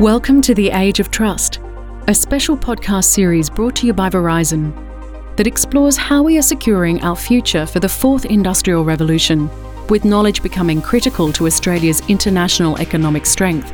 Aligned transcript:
Welcome 0.00 0.42
to 0.42 0.54
the 0.54 0.68
Age 0.72 1.00
of 1.00 1.10
Trust, 1.10 1.58
a 2.06 2.14
special 2.14 2.54
podcast 2.54 3.04
series 3.04 3.48
brought 3.48 3.74
to 3.76 3.86
you 3.86 3.94
by 3.94 4.10
Verizon 4.10 4.74
that 5.36 5.46
explores 5.46 5.96
how 5.96 6.22
we 6.22 6.36
are 6.36 6.42
securing 6.42 7.02
our 7.02 7.16
future 7.16 7.64
for 7.64 7.80
the 7.80 7.88
fourth 7.88 8.26
industrial 8.26 8.84
revolution, 8.84 9.48
with 9.88 10.04
knowledge 10.04 10.42
becoming 10.42 10.82
critical 10.82 11.32
to 11.32 11.46
Australia's 11.46 12.02
international 12.10 12.76
economic 12.76 13.24
strength. 13.24 13.72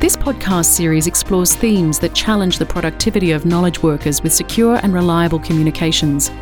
This 0.00 0.16
podcast 0.16 0.64
series 0.64 1.06
explores 1.06 1.54
themes 1.54 2.00
that 2.00 2.16
challenge 2.16 2.58
the 2.58 2.66
productivity 2.66 3.30
of 3.30 3.46
knowledge 3.46 3.80
workers 3.80 4.24
with 4.24 4.32
secure 4.32 4.80
and 4.82 4.92
reliable 4.92 5.38
communications. 5.38 6.32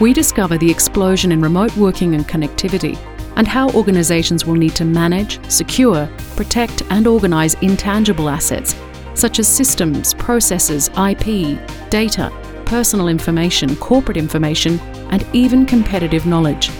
We 0.00 0.14
discover 0.14 0.56
the 0.56 0.70
explosion 0.70 1.30
in 1.30 1.42
remote 1.42 1.76
working 1.76 2.14
and 2.14 2.26
connectivity 2.26 2.96
and 3.38 3.48
how 3.48 3.70
organisations 3.70 4.44
will 4.44 4.54
need 4.54 4.74
to 4.76 4.84
manage, 4.84 5.42
secure, 5.50 6.06
protect, 6.36 6.82
and 6.90 7.06
organise 7.06 7.54
intangible 7.62 8.28
assets 8.28 8.74
such 9.18 9.40
as 9.40 9.48
systems, 9.48 10.14
processes, 10.14 10.90
IP, 10.96 11.58
data, 11.90 12.30
personal 12.66 13.08
information, 13.08 13.74
corporate 13.76 14.16
information, 14.16 14.78
and 15.10 15.26
even 15.32 15.66
competitive 15.66 16.24
knowledge. 16.24 16.70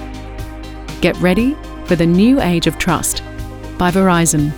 Get 1.01 1.17
ready 1.17 1.57
for 1.87 1.97
the 1.97 2.07
new 2.07 2.41
age 2.41 2.67
of 2.67 2.79
trust 2.79 3.23
by 3.77 3.91
Verizon. 3.91 4.53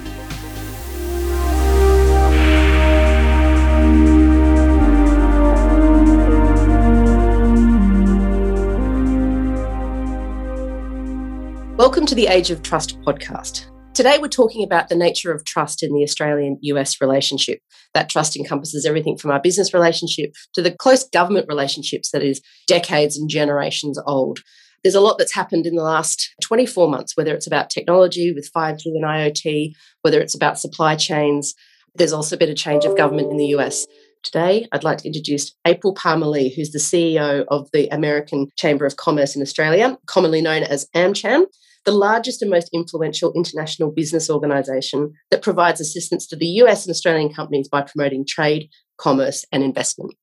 Welcome 11.80 12.04
to 12.04 12.14
the 12.14 12.26
Age 12.26 12.50
of 12.50 12.62
Trust 12.62 13.00
podcast. 13.00 13.64
Today, 13.94 14.18
we're 14.18 14.28
talking 14.28 14.62
about 14.62 14.90
the 14.90 14.94
nature 14.94 15.32
of 15.32 15.46
trust 15.46 15.82
in 15.82 15.94
the 15.94 16.02
Australian 16.02 16.58
US 16.60 17.00
relationship. 17.00 17.60
That 17.94 18.10
trust 18.10 18.36
encompasses 18.36 18.84
everything 18.84 19.16
from 19.16 19.30
our 19.30 19.40
business 19.40 19.72
relationship 19.72 20.34
to 20.52 20.60
the 20.60 20.72
close 20.72 21.08
government 21.08 21.46
relationships 21.48 22.10
that 22.10 22.22
is 22.22 22.42
decades 22.66 23.16
and 23.16 23.30
generations 23.30 23.98
old. 24.06 24.40
There's 24.84 24.94
a 24.94 25.00
lot 25.00 25.16
that's 25.16 25.32
happened 25.32 25.64
in 25.64 25.74
the 25.74 25.82
last 25.82 26.34
24 26.42 26.86
months, 26.86 27.16
whether 27.16 27.34
it's 27.34 27.46
about 27.46 27.70
technology 27.70 28.30
with 28.30 28.52
5G 28.54 28.84
and 28.84 29.04
IoT, 29.04 29.72
whether 30.02 30.20
it's 30.20 30.34
about 30.34 30.60
supply 30.60 30.96
chains. 30.96 31.54
There's 31.94 32.12
also 32.12 32.36
been 32.36 32.50
a 32.50 32.54
change 32.54 32.84
of 32.84 32.94
government 32.94 33.30
in 33.30 33.38
the 33.38 33.56
US. 33.56 33.86
Today, 34.22 34.68
I'd 34.70 34.84
like 34.84 34.98
to 34.98 35.06
introduce 35.06 35.54
April 35.66 35.94
Palmerlee, 35.94 36.54
who's 36.54 36.72
the 36.72 36.78
CEO 36.78 37.46
of 37.48 37.70
the 37.72 37.88
American 37.88 38.48
Chamber 38.58 38.84
of 38.84 38.96
Commerce 38.96 39.34
in 39.34 39.40
Australia, 39.40 39.96
commonly 40.04 40.42
known 40.42 40.62
as 40.62 40.86
AmCham 40.94 41.46
the 41.84 41.92
largest 41.92 42.42
and 42.42 42.50
most 42.50 42.68
influential 42.72 43.32
international 43.34 43.90
business 43.90 44.28
organisation 44.28 45.12
that 45.30 45.42
provides 45.42 45.80
assistance 45.80 46.26
to 46.26 46.36
the 46.36 46.46
US 46.46 46.86
and 46.86 46.92
Australian 46.92 47.32
companies 47.32 47.68
by 47.68 47.82
promoting 47.82 48.26
trade, 48.26 48.68
commerce, 48.98 49.44
and 49.52 49.62
investment. 49.62 50.14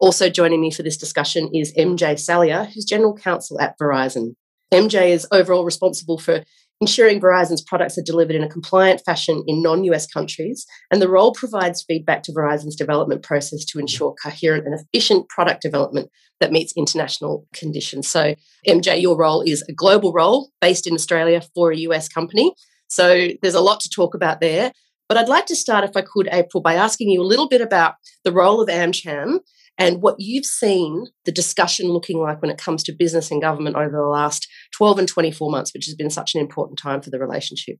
Also 0.00 0.28
joining 0.28 0.60
me 0.60 0.70
for 0.70 0.82
this 0.82 0.96
discussion 0.96 1.50
is 1.54 1.72
MJ 1.74 2.14
Salia, 2.14 2.66
who's 2.66 2.84
General 2.84 3.16
Counsel 3.16 3.60
at 3.60 3.78
Verizon. 3.78 4.34
MJ 4.72 5.10
is 5.10 5.26
overall 5.30 5.64
responsible 5.64 6.18
for 6.18 6.44
ensuring 6.80 7.20
Verizon's 7.20 7.62
products 7.62 7.96
are 7.96 8.02
delivered 8.02 8.36
in 8.36 8.42
a 8.42 8.48
compliant 8.48 9.02
fashion 9.04 9.44
in 9.46 9.62
non 9.62 9.84
US 9.84 10.06
countries, 10.06 10.66
and 10.90 11.00
the 11.00 11.08
role 11.08 11.32
provides 11.32 11.84
feedback 11.86 12.22
to 12.24 12.32
Verizon's 12.32 12.76
development 12.76 13.22
process 13.22 13.64
to 13.64 13.78
mm-hmm. 13.78 13.80
ensure 13.80 14.14
coherent 14.22 14.66
and 14.66 14.78
efficient 14.78 15.28
product 15.28 15.62
development 15.62 16.10
that 16.40 16.52
meets 16.52 16.72
international 16.76 17.46
conditions. 17.52 18.08
So, 18.08 18.34
MJ, 18.66 19.00
your 19.00 19.16
role 19.16 19.40
is 19.40 19.62
a 19.68 19.72
global 19.72 20.12
role 20.12 20.50
based 20.60 20.86
in 20.86 20.94
Australia 20.94 21.42
for 21.54 21.72
a 21.72 21.76
US 21.76 22.08
company. 22.08 22.54
So, 22.88 23.28
there's 23.42 23.54
a 23.54 23.60
lot 23.60 23.80
to 23.80 23.88
talk 23.88 24.14
about 24.14 24.40
there. 24.40 24.72
But 25.08 25.18
I'd 25.18 25.28
like 25.28 25.46
to 25.46 25.56
start, 25.56 25.84
if 25.84 25.96
I 25.96 26.00
could, 26.00 26.28
April, 26.32 26.62
by 26.62 26.74
asking 26.74 27.10
you 27.10 27.20
a 27.20 27.24
little 27.24 27.48
bit 27.48 27.60
about 27.60 27.94
the 28.24 28.32
role 28.32 28.60
of 28.60 28.68
AmCham 28.68 29.40
and 29.78 30.02
what 30.02 30.16
you've 30.18 30.44
seen 30.44 31.06
the 31.24 31.32
discussion 31.32 31.88
looking 31.88 32.18
like 32.18 32.40
when 32.40 32.50
it 32.50 32.58
comes 32.58 32.82
to 32.84 32.92
business 32.92 33.30
and 33.30 33.42
government 33.42 33.76
over 33.76 33.90
the 33.90 34.02
last 34.02 34.46
12 34.76 35.00
and 35.00 35.08
24 35.08 35.50
months, 35.50 35.74
which 35.74 35.86
has 35.86 35.94
been 35.94 36.10
such 36.10 36.34
an 36.34 36.40
important 36.40 36.78
time 36.78 37.00
for 37.00 37.10
the 37.10 37.18
relationship. 37.18 37.78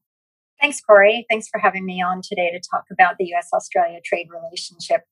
Thanks, 0.61 0.81
Corey. 0.81 1.27
Thanks 1.29 1.49
for 1.49 1.59
having 1.59 1.85
me 1.85 2.03
on 2.03 2.21
today 2.23 2.51
to 2.51 2.61
talk 2.71 2.85
about 2.91 3.17
the 3.19 3.33
US 3.35 3.49
Australia 3.53 4.01
trade 4.05 4.29
relationship. 4.31 5.03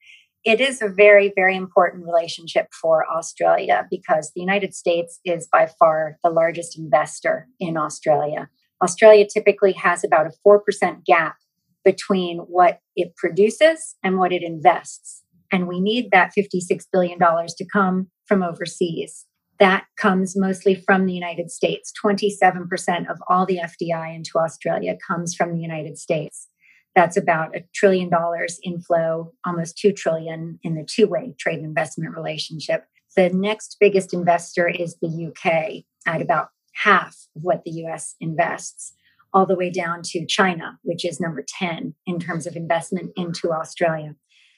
It 0.44 0.60
is 0.60 0.82
a 0.82 0.88
very, 0.88 1.32
very 1.36 1.56
important 1.56 2.04
relationship 2.04 2.66
for 2.80 3.06
Australia 3.08 3.86
because 3.90 4.32
the 4.34 4.40
United 4.40 4.74
States 4.74 5.20
is 5.24 5.48
by 5.52 5.68
far 5.78 6.18
the 6.24 6.30
largest 6.30 6.76
investor 6.76 7.46
in 7.60 7.76
Australia. 7.76 8.48
Australia 8.82 9.26
typically 9.32 9.72
has 9.72 10.02
about 10.02 10.26
a 10.26 10.32
4% 10.44 11.04
gap 11.04 11.36
between 11.84 12.38
what 12.38 12.80
it 12.96 13.14
produces 13.16 13.94
and 14.02 14.18
what 14.18 14.32
it 14.32 14.42
invests. 14.42 15.22
And 15.52 15.68
we 15.68 15.80
need 15.80 16.10
that 16.10 16.32
$56 16.36 16.86
billion 16.92 17.18
to 17.18 17.64
come 17.70 18.08
from 18.26 18.42
overseas. 18.42 19.26
That 19.60 19.84
comes 19.96 20.36
mostly 20.36 20.74
from 20.74 21.06
the 21.06 21.12
United 21.12 21.50
States. 21.50 21.92
27% 22.04 23.10
of 23.10 23.18
all 23.28 23.46
the 23.46 23.58
FDI 23.58 24.16
into 24.16 24.38
Australia 24.38 24.96
comes 25.06 25.34
from 25.34 25.52
the 25.52 25.60
United 25.60 25.98
States. 25.98 26.48
That's 26.96 27.16
about 27.16 27.56
a 27.56 27.64
trillion 27.74 28.10
dollars 28.10 28.58
inflow, 28.64 29.32
almost 29.46 29.78
2 29.78 29.92
trillion 29.92 30.58
in 30.62 30.74
the 30.74 30.84
two-way 30.84 31.34
trade 31.38 31.60
investment 31.60 32.16
relationship. 32.16 32.86
The 33.14 33.30
next 33.30 33.76
biggest 33.78 34.12
investor 34.12 34.68
is 34.68 34.96
the 35.00 35.28
UK 35.28 35.84
at 36.06 36.22
about 36.22 36.48
half 36.74 37.16
of 37.36 37.42
what 37.42 37.62
the 37.64 37.70
US 37.86 38.14
invests, 38.20 38.94
all 39.32 39.46
the 39.46 39.56
way 39.56 39.70
down 39.70 40.00
to 40.04 40.26
China, 40.26 40.78
which 40.82 41.04
is 41.04 41.20
number 41.20 41.44
10 41.46 41.94
in 42.06 42.18
terms 42.18 42.46
of 42.46 42.56
investment 42.56 43.12
into 43.16 43.52
Australia. 43.52 44.16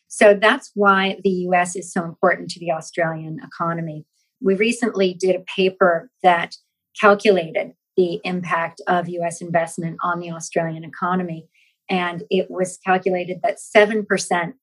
So 0.08 0.34
that's 0.34 0.70
why 0.74 1.18
the 1.22 1.30
US 1.48 1.76
is 1.76 1.92
so 1.92 2.04
important 2.04 2.50
to 2.50 2.60
the 2.60 2.70
Australian 2.70 3.38
economy. 3.44 4.06
We 4.40 4.54
recently 4.54 5.14
did 5.14 5.36
a 5.36 5.44
paper 5.56 6.10
that 6.22 6.56
calculated 7.00 7.72
the 7.96 8.20
impact 8.24 8.80
of 8.86 9.08
US 9.08 9.40
investment 9.40 9.96
on 10.02 10.20
the 10.20 10.30
Australian 10.30 10.84
economy. 10.84 11.48
And 11.90 12.22
it 12.30 12.50
was 12.50 12.78
calculated 12.84 13.40
that 13.42 13.58
7% 13.58 14.06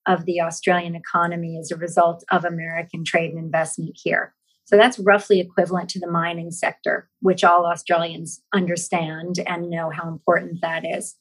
of 0.08 0.26
the 0.26 0.42
Australian 0.42 0.96
economy 0.96 1.58
is 1.58 1.72
a 1.72 1.76
result 1.76 2.24
of 2.32 2.46
American 2.46 3.04
trade 3.04 3.32
and 3.32 3.40
investment 3.40 3.98
here. 4.02 4.34
So 4.66 4.78
that's 4.78 5.00
roughly 5.00 5.40
equivalent 5.40 5.90
to 5.90 6.00
the 6.00 6.10
mining 6.10 6.52
sector, 6.52 7.10
which 7.20 7.44
all 7.44 7.66
Australians 7.66 8.42
understand 8.54 9.36
and 9.46 9.70
know 9.70 9.90
how 9.90 10.08
important 10.08 10.62
that 10.62 10.84
is. 10.86 11.16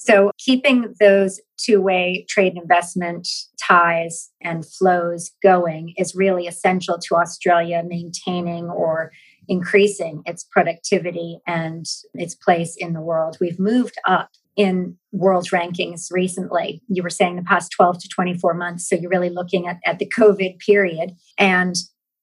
So, 0.00 0.30
keeping 0.38 0.94
those 1.00 1.40
two 1.56 1.82
way 1.82 2.24
trade 2.28 2.52
and 2.52 2.62
investment 2.62 3.26
ties 3.60 4.30
and 4.40 4.64
flows 4.64 5.32
going 5.42 5.92
is 5.98 6.14
really 6.14 6.46
essential 6.46 7.00
to 7.00 7.16
Australia 7.16 7.82
maintaining 7.84 8.70
or 8.70 9.10
increasing 9.48 10.22
its 10.24 10.44
productivity 10.44 11.40
and 11.48 11.84
its 12.14 12.36
place 12.36 12.76
in 12.78 12.92
the 12.92 13.00
world. 13.00 13.38
We've 13.40 13.58
moved 13.58 13.96
up 14.06 14.30
in 14.54 14.96
world 15.10 15.48
rankings 15.52 16.12
recently. 16.12 16.80
You 16.86 17.02
were 17.02 17.10
saying 17.10 17.34
the 17.34 17.42
past 17.42 17.72
12 17.72 17.98
to 17.98 18.08
24 18.08 18.54
months. 18.54 18.88
So, 18.88 18.94
you're 18.94 19.10
really 19.10 19.30
looking 19.30 19.66
at, 19.66 19.80
at 19.84 19.98
the 19.98 20.08
COVID 20.16 20.60
period. 20.60 21.16
And 21.38 21.74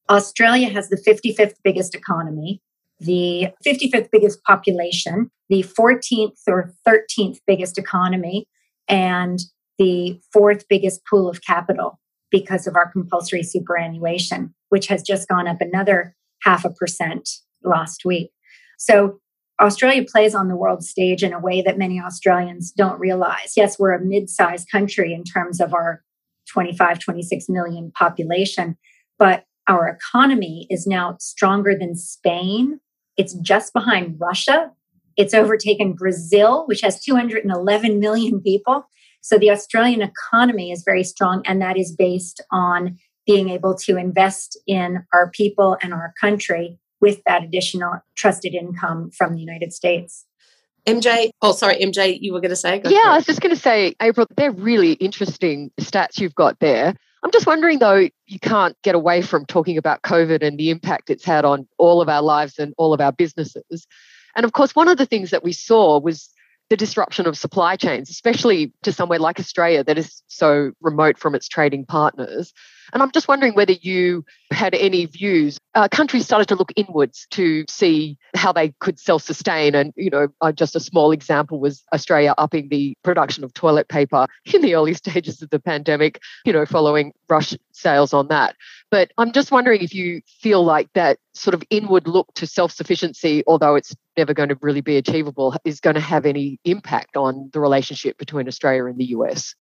Australia 0.09 0.69
has 0.69 0.87
the 0.87 1.03
55th 1.05 1.55
biggest 1.61 1.93
economy 1.93 2.61
the 3.05 3.49
55th 3.65 4.09
biggest 4.11 4.43
population, 4.43 5.29
the 5.49 5.63
14th 5.63 6.37
or 6.47 6.73
13th 6.87 7.37
biggest 7.47 7.77
economy, 7.77 8.47
and 8.87 9.39
the 9.77 10.19
fourth 10.31 10.65
biggest 10.69 11.01
pool 11.09 11.29
of 11.29 11.41
capital 11.41 11.99
because 12.31 12.67
of 12.67 12.75
our 12.75 12.91
compulsory 12.91 13.43
superannuation, 13.43 14.53
which 14.69 14.87
has 14.87 15.01
just 15.01 15.27
gone 15.27 15.47
up 15.47 15.61
another 15.61 16.15
half 16.41 16.65
a 16.65 16.69
percent 16.69 17.29
last 17.63 18.03
week. 18.05 18.31
So 18.77 19.19
Australia 19.61 20.03
plays 20.05 20.35
on 20.35 20.47
the 20.47 20.55
world 20.55 20.83
stage 20.83 21.23
in 21.23 21.33
a 21.33 21.39
way 21.39 21.61
that 21.61 21.77
many 21.77 21.99
Australians 21.99 22.71
don't 22.71 22.99
realize. 22.99 23.53
Yes, 23.55 23.79
we're 23.79 23.93
a 23.93 24.03
mid 24.03 24.29
sized 24.29 24.69
country 24.69 25.13
in 25.13 25.23
terms 25.23 25.61
of 25.61 25.73
our 25.73 26.03
25, 26.51 26.99
26 26.99 27.45
million 27.49 27.91
population, 27.97 28.77
but 29.17 29.45
our 29.67 29.87
economy 29.87 30.67
is 30.69 30.85
now 30.85 31.17
stronger 31.19 31.75
than 31.77 31.95
Spain, 31.95 32.79
it's 33.17 33.33
just 33.35 33.73
behind 33.73 34.17
Russia. 34.19 34.71
It's 35.17 35.33
overtaken 35.33 35.93
Brazil, 35.93 36.65
which 36.67 36.81
has 36.81 37.01
211 37.01 37.99
million 37.99 38.41
people. 38.41 38.87
So 39.21 39.37
the 39.37 39.49
Australian 39.49 40.01
economy 40.01 40.71
is 40.71 40.83
very 40.85 41.03
strong, 41.03 41.41
and 41.45 41.61
that 41.61 41.77
is 41.77 41.95
based 41.95 42.43
on 42.51 42.97
being 43.25 43.49
able 43.49 43.75
to 43.75 43.97
invest 43.97 44.59
in 44.67 45.03
our 45.13 45.31
people 45.31 45.77
and 45.81 45.93
our 45.93 46.13
country 46.19 46.77
with 47.01 47.21
that 47.25 47.43
additional 47.43 47.93
trusted 48.15 48.53
income 48.53 49.09
from 49.11 49.33
the 49.33 49.39
United 49.39 49.73
States. 49.73 50.25
MJ, 50.85 51.31
oh, 51.41 51.51
sorry, 51.51 51.77
MJ, 51.77 52.19
you 52.21 52.33
were 52.33 52.39
going 52.39 52.51
to 52.51 52.55
say? 52.55 52.79
Go 52.79 52.89
yeah, 52.89 53.05
I 53.07 53.15
was 53.15 53.25
just 53.25 53.41
going 53.41 53.55
to 53.55 53.59
say, 53.61 53.95
April, 54.01 54.27
they're 54.37 54.51
really 54.51 54.93
interesting 54.93 55.71
stats 55.81 56.19
you've 56.19 56.35
got 56.35 56.59
there. 56.59 56.93
I'm 57.25 57.31
just 57.31 57.47
wondering 57.47 57.79
though, 57.79 58.07
you 58.27 58.39
can't 58.39 58.79
get 58.83 58.93
away 58.93 59.23
from 59.23 59.47
talking 59.47 59.79
about 59.79 60.03
COVID 60.03 60.43
and 60.43 60.59
the 60.59 60.69
impact 60.69 61.09
it's 61.09 61.25
had 61.25 61.43
on 61.43 61.67
all 61.79 61.99
of 61.99 62.07
our 62.07 62.21
lives 62.21 62.59
and 62.59 62.75
all 62.77 62.93
of 62.93 63.01
our 63.01 63.11
businesses. 63.11 63.87
And 64.35 64.45
of 64.45 64.53
course, 64.53 64.75
one 64.75 64.87
of 64.87 64.99
the 64.99 65.07
things 65.07 65.31
that 65.31 65.43
we 65.43 65.51
saw 65.51 65.99
was 65.99 66.29
the 66.69 66.77
disruption 66.77 67.25
of 67.25 67.35
supply 67.35 67.77
chains, 67.77 68.11
especially 68.11 68.71
to 68.83 68.93
somewhere 68.93 69.17
like 69.17 69.39
Australia 69.39 69.83
that 69.83 69.97
is 69.97 70.21
so 70.27 70.71
remote 70.81 71.17
from 71.17 71.33
its 71.33 71.47
trading 71.47 71.83
partners. 71.83 72.53
And 72.93 73.01
I'm 73.01 73.11
just 73.11 73.27
wondering 73.27 73.53
whether 73.53 73.73
you 73.73 74.25
had 74.51 74.75
any 74.75 75.05
views. 75.05 75.57
Uh, 75.73 75.87
countries 75.87 76.25
started 76.25 76.47
to 76.49 76.55
look 76.55 76.71
inwards 76.75 77.27
to 77.31 77.65
see 77.69 78.17
how 78.35 78.51
they 78.51 78.73
could 78.79 78.99
self-sustain. 78.99 79.75
And 79.75 79.93
you 79.95 80.09
know, 80.09 80.27
uh, 80.41 80.51
just 80.51 80.75
a 80.75 80.79
small 80.79 81.11
example 81.11 81.59
was 81.59 81.83
Australia 81.93 82.33
upping 82.37 82.69
the 82.69 82.95
production 83.03 83.43
of 83.43 83.53
toilet 83.53 83.87
paper 83.87 84.27
in 84.53 84.61
the 84.61 84.75
early 84.75 84.93
stages 85.05 85.41
of 85.41 85.49
the 85.49 85.59
pandemic. 85.59 86.19
You 86.45 86.53
know, 86.53 86.65
following 86.65 87.13
rush 87.29 87.55
sales 87.71 88.13
on 88.13 88.27
that. 88.29 88.55
But 88.91 89.11
I'm 89.17 89.31
just 89.31 89.51
wondering 89.51 89.81
if 89.81 89.93
you 89.93 90.21
feel 90.41 90.63
like 90.63 90.89
that 90.93 91.17
sort 91.33 91.53
of 91.53 91.63
inward 91.69 92.07
look 92.07 92.33
to 92.35 92.47
self-sufficiency, 92.47 93.43
although 93.47 93.75
it's 93.75 93.95
never 94.17 94.33
going 94.33 94.49
to 94.49 94.57
really 94.61 94.81
be 94.81 94.97
achievable, 94.97 95.55
is 95.65 95.79
going 95.79 95.95
to 95.95 95.99
have 95.99 96.25
any 96.25 96.59
impact 96.63 97.17
on 97.17 97.49
the 97.51 97.59
relationship 97.59 98.17
between 98.17 98.47
Australia 98.47 98.85
and 98.85 98.97
the 98.97 99.05
US. 99.05 99.55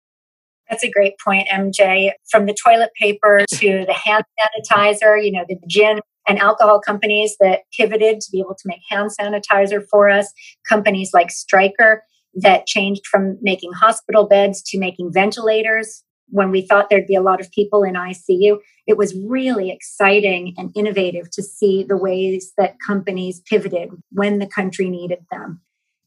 That's 0.71 0.83
a 0.85 0.89
great 0.89 1.15
point, 1.23 1.49
MJ. 1.49 2.11
From 2.31 2.45
the 2.45 2.55
toilet 2.55 2.91
paper 2.97 3.45
to 3.55 3.85
the 3.85 3.93
hand 3.93 4.23
sanitizer, 4.39 5.21
you 5.21 5.33
know, 5.33 5.43
the 5.47 5.59
gin 5.67 5.99
and 6.27 6.39
alcohol 6.39 6.79
companies 6.79 7.35
that 7.41 7.63
pivoted 7.77 8.21
to 8.21 8.31
be 8.31 8.39
able 8.39 8.55
to 8.55 8.63
make 8.65 8.79
hand 8.89 9.11
sanitizer 9.19 9.83
for 9.91 10.09
us, 10.09 10.31
companies 10.67 11.11
like 11.13 11.29
Stryker 11.29 12.03
that 12.35 12.67
changed 12.67 13.05
from 13.05 13.37
making 13.41 13.73
hospital 13.73 14.25
beds 14.25 14.63
to 14.67 14.79
making 14.79 15.11
ventilators 15.13 16.03
when 16.29 16.51
we 16.51 16.61
thought 16.61 16.89
there'd 16.89 17.05
be 17.05 17.15
a 17.15 17.21
lot 17.21 17.41
of 17.41 17.51
people 17.51 17.83
in 17.83 17.95
ICU. 17.95 18.57
It 18.87 18.97
was 18.97 19.13
really 19.27 19.69
exciting 19.69 20.53
and 20.57 20.71
innovative 20.73 21.29
to 21.31 21.43
see 21.43 21.83
the 21.83 21.97
ways 21.97 22.53
that 22.57 22.77
companies 22.85 23.41
pivoted 23.41 23.89
when 24.11 24.39
the 24.39 24.47
country 24.47 24.89
needed 24.89 25.19
them. 25.29 25.59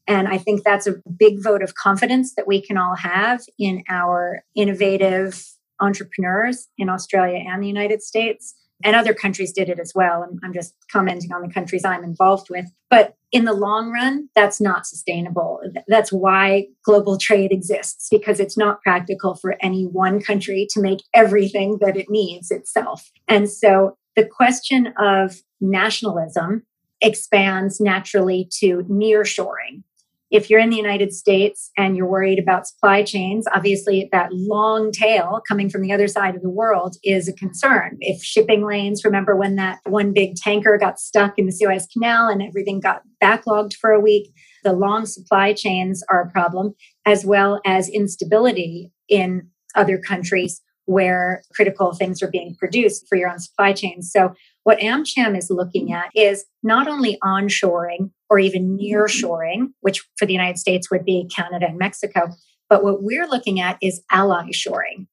And 0.07 0.27
I 0.27 0.37
think 0.37 0.63
that's 0.63 0.87
a 0.87 0.95
big 1.17 1.43
vote 1.43 1.63
of 1.63 1.75
confidence 1.75 2.35
that 2.35 2.47
we 2.47 2.61
can 2.61 2.77
all 2.77 2.95
have 2.95 3.41
in 3.57 3.83
our 3.89 4.43
innovative 4.55 5.43
entrepreneurs 5.79 6.67
in 6.77 6.89
Australia 6.89 7.43
and 7.47 7.61
the 7.61 7.67
United 7.67 8.01
States. 8.01 8.53
And 8.83 8.95
other 8.95 9.13
countries 9.13 9.53
did 9.53 9.69
it 9.69 9.79
as 9.79 9.93
well. 9.95 10.21
And 10.21 10.37
I'm 10.43 10.53
just 10.53 10.75
commenting 10.91 11.31
on 11.31 11.41
the 11.41 11.53
countries 11.53 11.85
I'm 11.85 12.03
involved 12.03 12.49
with. 12.49 12.65
But 12.89 13.15
in 13.31 13.45
the 13.45 13.53
long 13.53 13.91
run, 13.91 14.29
that's 14.35 14.59
not 14.59 14.85
sustainable. 14.85 15.61
That's 15.87 16.11
why 16.11 16.67
global 16.83 17.17
trade 17.17 17.51
exists, 17.51 18.07
because 18.11 18.39
it's 18.39 18.57
not 18.57 18.81
practical 18.81 19.35
for 19.35 19.55
any 19.61 19.85
one 19.85 20.21
country 20.21 20.67
to 20.71 20.81
make 20.81 20.99
everything 21.13 21.77
that 21.81 21.95
it 21.95 22.09
needs 22.09 22.51
itself. 22.51 23.09
And 23.27 23.49
so 23.49 23.97
the 24.15 24.25
question 24.25 24.93
of 24.99 25.37
nationalism 25.61 26.63
expands 27.01 27.79
naturally 27.79 28.49
to 28.59 28.85
nearshoring 28.89 29.83
if 30.31 30.49
you're 30.49 30.59
in 30.59 30.69
the 30.69 30.75
United 30.75 31.13
States 31.13 31.71
and 31.77 31.95
you're 31.95 32.09
worried 32.09 32.39
about 32.39 32.67
supply 32.67 33.03
chains, 33.03 33.45
obviously 33.53 34.09
that 34.11 34.33
long 34.33 34.91
tail 34.91 35.41
coming 35.47 35.69
from 35.69 35.81
the 35.81 35.91
other 35.91 36.07
side 36.07 36.35
of 36.35 36.41
the 36.41 36.49
world 36.49 36.95
is 37.03 37.27
a 37.27 37.33
concern. 37.33 37.97
If 37.99 38.23
shipping 38.23 38.65
lanes, 38.65 39.05
remember 39.05 39.35
when 39.35 39.55
that 39.55 39.79
one 39.85 40.13
big 40.13 40.35
tanker 40.35 40.77
got 40.79 40.99
stuck 40.99 41.37
in 41.37 41.45
the 41.45 41.51
Suez 41.51 41.87
Canal 41.91 42.27
and 42.27 42.41
everything 42.41 42.79
got 42.79 43.03
backlogged 43.23 43.75
for 43.75 43.91
a 43.91 44.01
week, 44.01 44.33
the 44.63 44.73
long 44.73 45.05
supply 45.05 45.53
chains 45.53 46.03
are 46.09 46.23
a 46.23 46.31
problem, 46.31 46.73
as 47.05 47.23
well 47.23 47.61
as 47.65 47.87
instability 47.87 48.91
in 49.07 49.49
other 49.75 49.99
countries 49.99 50.61
where 50.85 51.41
critical 51.53 51.93
things 51.93 52.21
are 52.21 52.29
being 52.29 52.55
produced 52.59 53.05
for 53.07 53.17
your 53.17 53.29
own 53.29 53.39
supply 53.39 53.73
chains. 53.73 54.11
So 54.11 54.33
what 54.63 54.79
AmCham 54.79 55.37
is 55.37 55.49
looking 55.49 55.91
at 55.93 56.09
is 56.15 56.45
not 56.63 56.87
only 56.87 57.17
onshoring 57.23 58.11
or 58.29 58.39
even 58.39 58.75
near 58.75 59.07
shoring, 59.07 59.73
which 59.81 60.03
for 60.17 60.25
the 60.25 60.33
United 60.33 60.57
States 60.57 60.89
would 60.89 61.05
be 61.05 61.29
Canada 61.33 61.67
and 61.67 61.77
Mexico, 61.77 62.29
but 62.69 62.83
what 62.83 63.03
we're 63.03 63.27
looking 63.27 63.59
at 63.59 63.77
is 63.81 64.03
ally 64.11 64.47
shoring. 64.51 65.07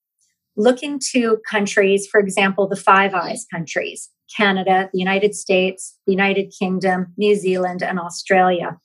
Looking 0.57 1.01
to 1.13 1.39
countries, 1.49 2.07
for 2.11 2.21
example, 2.21 2.69
the 2.69 2.77
Five 2.77 3.15
Eyes 3.15 3.47
countries, 3.53 4.11
Canada, 4.37 4.91
the 4.93 4.99
United 4.99 5.35
States, 5.35 5.99
the 6.07 6.13
United 6.13 6.53
Kingdom, 6.59 7.13
New 7.17 7.35
Zealand, 7.35 7.83
and 7.83 7.99
Australia, 7.99 8.79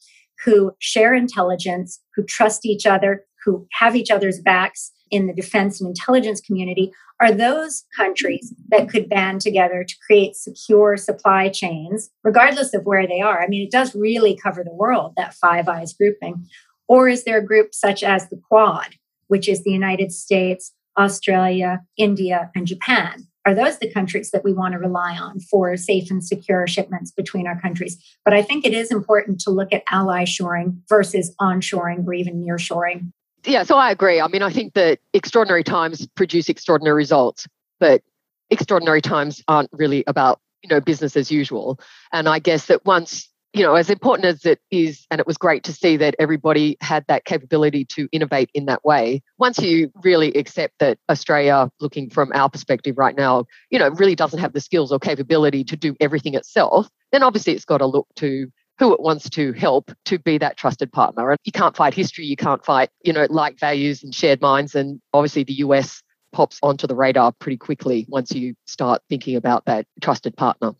who 0.43 0.71
share 0.79 1.13
intelligence, 1.13 2.01
who 2.15 2.23
trust 2.23 2.65
each 2.65 2.85
other, 2.85 3.25
who 3.43 3.67
have 3.73 3.95
each 3.95 4.11
other's 4.11 4.39
backs 4.39 4.91
in 5.09 5.27
the 5.27 5.33
defense 5.33 5.79
and 5.79 5.87
intelligence 5.87 6.41
community 6.41 6.91
are 7.19 7.31
those 7.31 7.83
countries 7.95 8.53
that 8.69 8.89
could 8.89 9.09
band 9.09 9.41
together 9.41 9.83
to 9.83 9.95
create 10.05 10.35
secure 10.35 10.97
supply 10.97 11.49
chains, 11.49 12.09
regardless 12.23 12.73
of 12.73 12.83
where 12.83 13.07
they 13.07 13.21
are. 13.21 13.41
I 13.41 13.47
mean, 13.47 13.63
it 13.63 13.71
does 13.71 13.95
really 13.95 14.37
cover 14.37 14.63
the 14.63 14.73
world, 14.73 15.13
that 15.17 15.33
Five 15.33 15.67
Eyes 15.67 15.93
grouping. 15.93 16.45
Or 16.87 17.09
is 17.09 17.23
there 17.23 17.39
a 17.39 17.45
group 17.45 17.73
such 17.73 18.03
as 18.03 18.29
the 18.29 18.39
Quad, 18.49 18.95
which 19.27 19.49
is 19.49 19.63
the 19.63 19.71
United 19.71 20.11
States, 20.11 20.73
Australia, 20.97 21.81
India, 21.97 22.51
and 22.55 22.67
Japan? 22.67 23.27
Are 23.45 23.55
those 23.55 23.79
the 23.79 23.89
countries 23.89 24.31
that 24.31 24.43
we 24.43 24.51
want 24.51 24.73
to 24.73 24.79
rely 24.79 25.17
on 25.17 25.39
for 25.39 25.75
safe 25.77 26.11
and 26.11 26.23
secure 26.23 26.67
shipments 26.67 27.11
between 27.11 27.47
our 27.47 27.59
countries? 27.59 27.97
But 28.25 28.33
I 28.33 28.41
think 28.41 28.65
it 28.65 28.73
is 28.73 28.91
important 28.91 29.39
to 29.41 29.51
look 29.51 29.73
at 29.73 29.83
ally 29.89 30.25
shoring 30.25 30.83
versus 30.89 31.33
onshoring 31.39 32.05
or 32.05 32.13
even 32.13 32.43
nearshoring 32.43 33.13
yeah, 33.47 33.63
so 33.63 33.77
I 33.77 33.91
agree. 33.91 34.21
I 34.21 34.27
mean, 34.27 34.41
I 34.41 34.49
think 34.49 34.73
that 34.73 34.99
extraordinary 35.13 35.63
times 35.63 36.05
produce 36.15 36.49
extraordinary 36.49 36.95
results, 36.95 37.47
but 37.79 38.01
extraordinary 38.49 39.01
times 39.01 39.41
aren't 39.47 39.69
really 39.71 40.03
about, 40.07 40.39
you 40.61 40.69
know, 40.69 40.81
business 40.81 41.15
as 41.15 41.31
usual. 41.31 41.79
And 42.11 42.27
I 42.27 42.39
guess 42.39 42.67
that 42.67 42.85
once, 42.85 43.29
you 43.53 43.63
know, 43.63 43.75
as 43.75 43.89
important 43.89 44.25
as 44.25 44.45
it 44.45 44.59
is, 44.69 45.07
and 45.09 45.19
it 45.19 45.27
was 45.27 45.37
great 45.37 45.63
to 45.63 45.73
see 45.73 45.97
that 45.97 46.15
everybody 46.19 46.77
had 46.81 47.05
that 47.07 47.25
capability 47.25 47.85
to 47.85 48.07
innovate 48.11 48.49
in 48.53 48.65
that 48.65 48.83
way, 48.83 49.23
once 49.37 49.59
you 49.59 49.91
really 50.03 50.33
accept 50.33 50.75
that 50.79 50.99
Australia, 51.09 51.71
looking 51.79 52.09
from 52.09 52.31
our 52.33 52.49
perspective 52.49 52.97
right 52.97 53.15
now, 53.15 53.45
you 53.69 53.79
know, 53.79 53.89
really 53.89 54.15
doesn't 54.15 54.39
have 54.39 54.53
the 54.53 54.61
skills 54.61 54.91
or 54.91 54.99
capability 54.99 55.63
to 55.63 55.75
do 55.75 55.95
everything 55.99 56.33
itself, 56.33 56.89
then 57.11 57.23
obviously 57.23 57.53
it's 57.53 57.65
got 57.65 57.77
to 57.77 57.85
look 57.85 58.07
to 58.17 58.51
who 58.79 58.93
it 58.93 58.99
wants 58.99 59.29
to 59.31 59.53
help 59.53 59.91
to 60.05 60.19
be 60.19 60.37
that 60.37 60.57
trusted 60.57 60.91
partner. 60.91 61.31
And 61.31 61.39
you 61.43 61.51
can't 61.51 61.75
fight 61.75 61.93
history, 61.93 62.25
you 62.25 62.35
can't 62.35 62.63
fight, 62.63 62.89
you 63.03 63.11
know, 63.11 63.27
like 63.29 63.59
values 63.59 64.03
and 64.03 64.13
shared 64.13 64.41
minds. 64.41 64.75
And 64.75 65.01
obviously 65.13 65.43
the 65.43 65.53
US 65.53 66.03
pops 66.31 66.59
onto 66.61 66.85
the 66.85 66.95
radar 66.95 67.31
pretty 67.31 67.57
quickly 67.57 68.05
once 68.09 68.31
you 68.31 68.53
start 68.65 69.01
thinking 69.09 69.35
about 69.35 69.65
that 69.65 69.87
trusted 70.01 70.35
partner. 70.35 70.73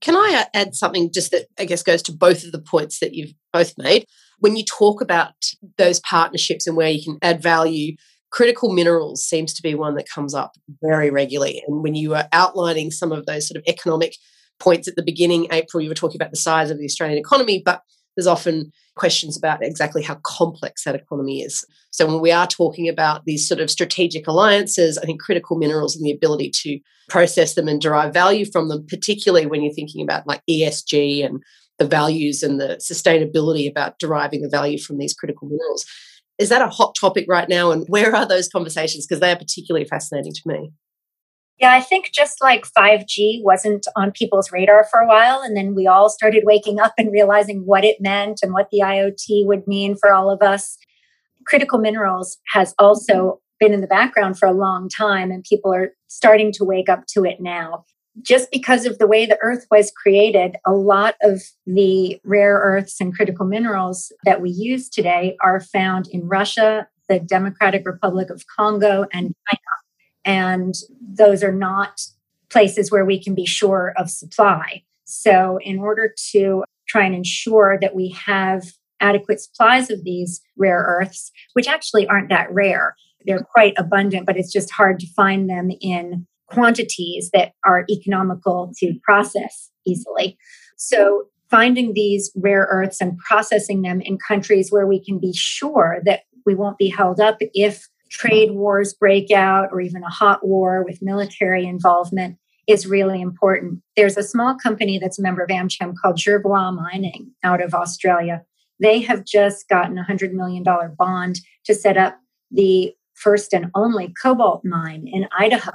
Can 0.00 0.16
I 0.16 0.42
uh, 0.42 0.58
add 0.58 0.74
something 0.74 1.12
just 1.12 1.30
that 1.30 1.46
I 1.58 1.64
guess 1.64 1.82
goes 1.82 2.02
to 2.02 2.12
both 2.12 2.44
of 2.44 2.52
the 2.52 2.60
points 2.60 2.98
that 3.00 3.14
you've 3.14 3.34
both 3.52 3.74
made? 3.78 4.06
When 4.38 4.56
you 4.56 4.64
talk 4.64 5.00
about 5.00 5.34
those 5.78 6.00
partnerships 6.00 6.66
and 6.66 6.76
where 6.76 6.90
you 6.90 7.04
can 7.04 7.18
add 7.22 7.40
value, 7.40 7.94
critical 8.30 8.72
minerals 8.72 9.22
seems 9.22 9.54
to 9.54 9.62
be 9.62 9.76
one 9.76 9.94
that 9.94 10.08
comes 10.08 10.34
up 10.34 10.56
very 10.82 11.10
regularly. 11.10 11.62
And 11.68 11.84
when 11.84 11.94
you 11.94 12.14
are 12.14 12.28
outlining 12.32 12.90
some 12.90 13.12
of 13.12 13.26
those 13.26 13.46
sort 13.46 13.58
of 13.58 13.62
economic 13.68 14.16
points 14.62 14.88
at 14.88 14.96
the 14.96 15.02
beginning, 15.02 15.48
April, 15.50 15.82
you 15.82 15.88
were 15.88 15.94
talking 15.94 16.20
about 16.20 16.30
the 16.30 16.36
size 16.36 16.70
of 16.70 16.78
the 16.78 16.84
Australian 16.84 17.18
economy, 17.18 17.62
but 17.64 17.82
there's 18.16 18.26
often 18.26 18.70
questions 18.94 19.36
about 19.36 19.62
exactly 19.62 20.02
how 20.02 20.16
complex 20.22 20.84
that 20.84 20.94
economy 20.94 21.40
is. 21.40 21.64
So 21.90 22.06
when 22.06 22.20
we 22.20 22.30
are 22.30 22.46
talking 22.46 22.88
about 22.88 23.24
these 23.24 23.48
sort 23.48 23.60
of 23.60 23.70
strategic 23.70 24.26
alliances, 24.26 24.98
I 24.98 25.02
think 25.02 25.20
critical 25.20 25.56
minerals 25.56 25.96
and 25.96 26.04
the 26.04 26.12
ability 26.12 26.50
to 26.62 26.78
process 27.08 27.54
them 27.54 27.68
and 27.68 27.80
derive 27.80 28.12
value 28.12 28.44
from 28.44 28.68
them, 28.68 28.86
particularly 28.86 29.46
when 29.46 29.62
you're 29.62 29.72
thinking 29.72 30.02
about 30.02 30.26
like 30.26 30.42
ESG 30.48 31.24
and 31.24 31.42
the 31.78 31.86
values 31.86 32.42
and 32.42 32.60
the 32.60 32.76
sustainability 32.76 33.68
about 33.68 33.98
deriving 33.98 34.42
the 34.42 34.48
value 34.48 34.78
from 34.78 34.98
these 34.98 35.14
critical 35.14 35.48
minerals. 35.48 35.86
Is 36.38 36.48
that 36.50 36.62
a 36.62 36.68
hot 36.68 36.94
topic 36.98 37.26
right 37.28 37.48
now? 37.48 37.70
And 37.72 37.86
where 37.88 38.14
are 38.14 38.26
those 38.26 38.48
conversations? 38.48 39.06
Because 39.06 39.20
they 39.20 39.32
are 39.32 39.36
particularly 39.36 39.86
fascinating 39.86 40.32
to 40.32 40.42
me. 40.46 40.72
Yeah, 41.58 41.72
I 41.72 41.80
think 41.80 42.10
just 42.12 42.40
like 42.42 42.66
5G 42.66 43.40
wasn't 43.42 43.86
on 43.94 44.10
people's 44.10 44.50
radar 44.50 44.84
for 44.90 45.00
a 45.00 45.06
while, 45.06 45.40
and 45.42 45.56
then 45.56 45.74
we 45.74 45.86
all 45.86 46.08
started 46.10 46.42
waking 46.44 46.80
up 46.80 46.94
and 46.98 47.12
realizing 47.12 47.62
what 47.64 47.84
it 47.84 47.98
meant 48.00 48.40
and 48.42 48.52
what 48.52 48.68
the 48.70 48.80
IoT 48.82 49.46
would 49.46 49.66
mean 49.66 49.96
for 49.96 50.12
all 50.12 50.30
of 50.30 50.42
us. 50.42 50.76
Critical 51.46 51.78
minerals 51.78 52.38
has 52.52 52.74
also 52.78 53.40
been 53.60 53.72
in 53.72 53.80
the 53.80 53.86
background 53.86 54.38
for 54.38 54.46
a 54.48 54.52
long 54.52 54.88
time, 54.88 55.30
and 55.30 55.44
people 55.44 55.72
are 55.72 55.92
starting 56.08 56.52
to 56.52 56.64
wake 56.64 56.88
up 56.88 57.06
to 57.08 57.24
it 57.24 57.40
now. 57.40 57.84
Just 58.20 58.50
because 58.50 58.84
of 58.84 58.98
the 58.98 59.06
way 59.06 59.24
the 59.24 59.38
earth 59.40 59.66
was 59.70 59.90
created, 59.90 60.56
a 60.66 60.72
lot 60.72 61.14
of 61.22 61.42
the 61.66 62.20
rare 62.24 62.56
earths 62.62 63.00
and 63.00 63.14
critical 63.14 63.46
minerals 63.46 64.12
that 64.24 64.42
we 64.42 64.50
use 64.50 64.88
today 64.88 65.36
are 65.42 65.60
found 65.60 66.08
in 66.08 66.28
Russia, 66.28 66.88
the 67.08 67.20
Democratic 67.20 67.86
Republic 67.86 68.30
of 68.30 68.44
Congo, 68.54 69.06
and 69.12 69.34
China. 69.50 69.81
And 70.24 70.74
those 71.00 71.42
are 71.42 71.52
not 71.52 72.00
places 72.50 72.90
where 72.90 73.04
we 73.04 73.22
can 73.22 73.34
be 73.34 73.46
sure 73.46 73.92
of 73.96 74.10
supply. 74.10 74.82
So, 75.04 75.58
in 75.62 75.78
order 75.78 76.14
to 76.32 76.64
try 76.88 77.04
and 77.04 77.14
ensure 77.14 77.78
that 77.80 77.94
we 77.94 78.10
have 78.10 78.64
adequate 79.00 79.40
supplies 79.40 79.90
of 79.90 80.04
these 80.04 80.40
rare 80.56 80.84
earths, 80.86 81.32
which 81.54 81.66
actually 81.66 82.06
aren't 82.06 82.28
that 82.28 82.52
rare, 82.52 82.94
they're 83.26 83.46
quite 83.52 83.74
abundant, 83.76 84.26
but 84.26 84.36
it's 84.36 84.52
just 84.52 84.70
hard 84.70 85.00
to 85.00 85.06
find 85.14 85.48
them 85.48 85.70
in 85.80 86.26
quantities 86.46 87.30
that 87.32 87.52
are 87.64 87.84
economical 87.90 88.72
to 88.78 88.94
process 89.02 89.70
easily. 89.86 90.36
So, 90.76 91.24
finding 91.50 91.92
these 91.92 92.32
rare 92.34 92.66
earths 92.70 93.00
and 93.00 93.18
processing 93.18 93.82
them 93.82 94.00
in 94.00 94.16
countries 94.16 94.72
where 94.72 94.86
we 94.86 95.04
can 95.04 95.18
be 95.18 95.34
sure 95.34 96.00
that 96.04 96.20
we 96.46 96.54
won't 96.54 96.78
be 96.78 96.88
held 96.88 97.20
up 97.20 97.36
if 97.40 97.88
trade 98.12 98.52
wars 98.52 98.92
break 98.92 99.30
out 99.30 99.70
or 99.72 99.80
even 99.80 100.04
a 100.04 100.10
hot 100.10 100.46
war 100.46 100.84
with 100.84 101.02
military 101.02 101.66
involvement 101.66 102.36
is 102.68 102.86
really 102.86 103.20
important. 103.20 103.80
There's 103.96 104.16
a 104.16 104.22
small 104.22 104.54
company 104.54 104.98
that's 104.98 105.18
a 105.18 105.22
member 105.22 105.42
of 105.42 105.48
AmCham 105.48 105.94
called 106.00 106.16
Jervois 106.16 106.76
Mining 106.76 107.32
out 107.42 107.62
of 107.62 107.74
Australia. 107.74 108.44
They 108.80 109.00
have 109.00 109.24
just 109.24 109.68
gotten 109.68 109.98
a 109.98 110.04
$100 110.04 110.32
million 110.32 110.62
bond 110.96 111.40
to 111.64 111.74
set 111.74 111.96
up 111.96 112.18
the 112.50 112.94
first 113.14 113.52
and 113.52 113.70
only 113.74 114.14
cobalt 114.20 114.64
mine 114.64 115.08
in 115.10 115.26
Idaho. 115.36 115.72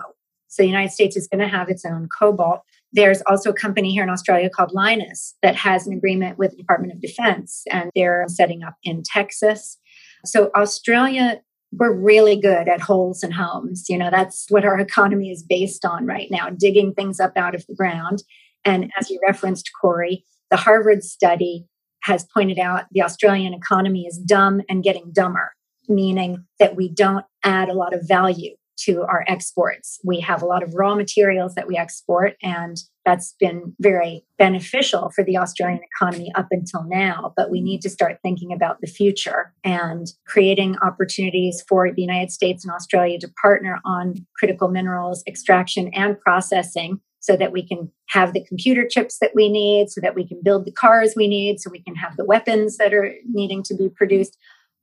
So 0.48 0.64
the 0.64 0.68
United 0.68 0.92
States 0.92 1.18
is 1.18 1.28
going 1.28 1.42
to 1.42 1.48
have 1.48 1.70
its 1.70 1.86
own 1.86 2.08
cobalt. 2.18 2.62
There's 2.94 3.22
also 3.28 3.50
a 3.50 3.54
company 3.54 3.92
here 3.92 4.04
in 4.04 4.10
Australia 4.10 4.50
called 4.50 4.72
Lynas 4.72 5.34
that 5.42 5.56
has 5.56 5.88
an 5.88 5.94
agreement 5.94 6.38
with 6.38 6.52
the 6.52 6.58
Department 6.58 6.94
of 6.94 7.02
Defense, 7.02 7.64
and 7.70 7.92
they're 7.96 8.26
setting 8.28 8.64
up 8.64 8.76
in 8.84 9.04
Texas. 9.04 9.78
So 10.26 10.50
Australia, 10.56 11.42
we're 11.72 11.94
really 11.94 12.40
good 12.40 12.68
at 12.68 12.82
holes 12.82 13.24
and 13.24 13.34
homes. 13.34 13.86
You 13.90 13.98
know, 13.98 14.10
that's 14.10 14.46
what 14.50 14.66
our 14.66 14.80
economy 14.80 15.32
is 15.32 15.44
based 15.44 15.86
on 15.86 16.06
right 16.06 16.30
now, 16.32 16.50
digging 16.50 16.94
things 16.94 17.20
up 17.20 17.34
out 17.36 17.56
of 17.56 17.66
the 17.68 17.76
ground. 17.76 18.24
And 18.64 18.92
as 19.00 19.10
you 19.10 19.20
referenced, 19.26 19.70
Corey, 19.80 20.24
the 20.50 20.58
Harvard 20.58 21.04
study 21.04 21.66
has 22.04 22.26
pointed 22.34 22.60
out 22.60 22.86
the 22.92 23.02
Australian 23.02 23.54
economy 23.54 24.06
is 24.06 24.18
dumb 24.18 24.62
and 24.70 24.84
getting 24.84 25.12
dumber, 25.12 25.54
meaning 25.90 26.46
that 26.60 26.76
we 26.76 26.90
don't 26.90 27.26
add 27.44 27.70
a 27.70 27.74
lot 27.74 27.94
of 27.94 28.08
value 28.08 28.56
to 28.78 29.02
our 29.04 29.26
exports. 29.28 30.00
We 30.04 30.20
have 30.22 30.42
a 30.42 30.46
lot 30.46 30.64
of 30.64 30.74
raw 30.76 30.96
materials 30.96 31.56
that 31.56 31.68
we 31.68 31.78
export, 31.78 32.36
and 32.42 32.78
that's 33.08 33.36
been 33.40 33.74
very 33.80 34.26
beneficial 34.38 35.10
for 35.16 35.24
the 35.24 35.38
Australian 35.38 35.80
economy 35.96 36.30
up 36.36 36.48
until 36.52 36.84
now. 36.84 37.34
But 37.38 37.50
we 37.50 37.62
need 37.62 37.82
to 37.84 37.90
start 37.90 38.20
thinking 38.22 38.52
about 38.52 38.82
the 38.82 38.88
future 38.88 39.54
and 39.64 40.08
creating 40.26 40.76
opportunities 40.86 41.64
for 41.70 41.90
the 41.90 42.02
United 42.02 42.32
States 42.32 42.66
and 42.66 42.74
Australia 42.74 43.18
to 43.20 43.30
partner 43.42 43.80
on 43.86 44.16
critical 44.36 44.68
minerals 44.68 45.24
extraction 45.26 45.90
and 45.94 46.20
processing 46.20 47.00
so 47.22 47.38
that 47.38 47.54
we 47.54 47.66
can 47.66 47.90
have 48.10 48.34
the 48.34 48.44
computer 48.44 48.86
chips 48.86 49.20
that 49.20 49.32
we 49.34 49.48
need, 49.48 49.90
so 49.90 50.02
that 50.02 50.14
we 50.14 50.28
can 50.28 50.42
build 50.44 50.66
the 50.66 50.72
cars 50.74 51.14
we 51.16 51.30
need, 51.30 51.62
so 51.62 51.70
we 51.72 51.82
can 51.82 51.96
have 51.96 52.18
the 52.18 52.26
weapons 52.26 52.76
that 52.76 52.94
are 52.94 53.14
needing 53.26 53.64
to 53.64 53.74
be 53.74 53.88
produced. 53.88 54.38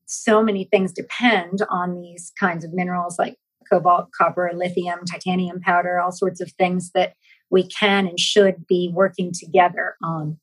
So 0.06 0.42
many 0.42 0.64
things 0.64 0.94
depend 0.94 1.60
on 1.68 2.00
these 2.00 2.32
kinds 2.40 2.64
of 2.64 2.72
minerals 2.72 3.18
like 3.18 3.36
cobalt, 3.70 4.12
copper, 4.12 4.50
lithium, 4.54 5.00
titanium 5.04 5.60
powder, 5.60 6.00
all 6.00 6.12
sorts 6.12 6.40
of 6.40 6.50
things 6.52 6.90
that 6.94 7.12
we 7.54 7.66
can 7.68 8.08
and 8.08 8.18
should 8.18 8.66
be 8.66 8.90
working 8.92 9.32
together 9.32 9.94
on. 10.02 10.36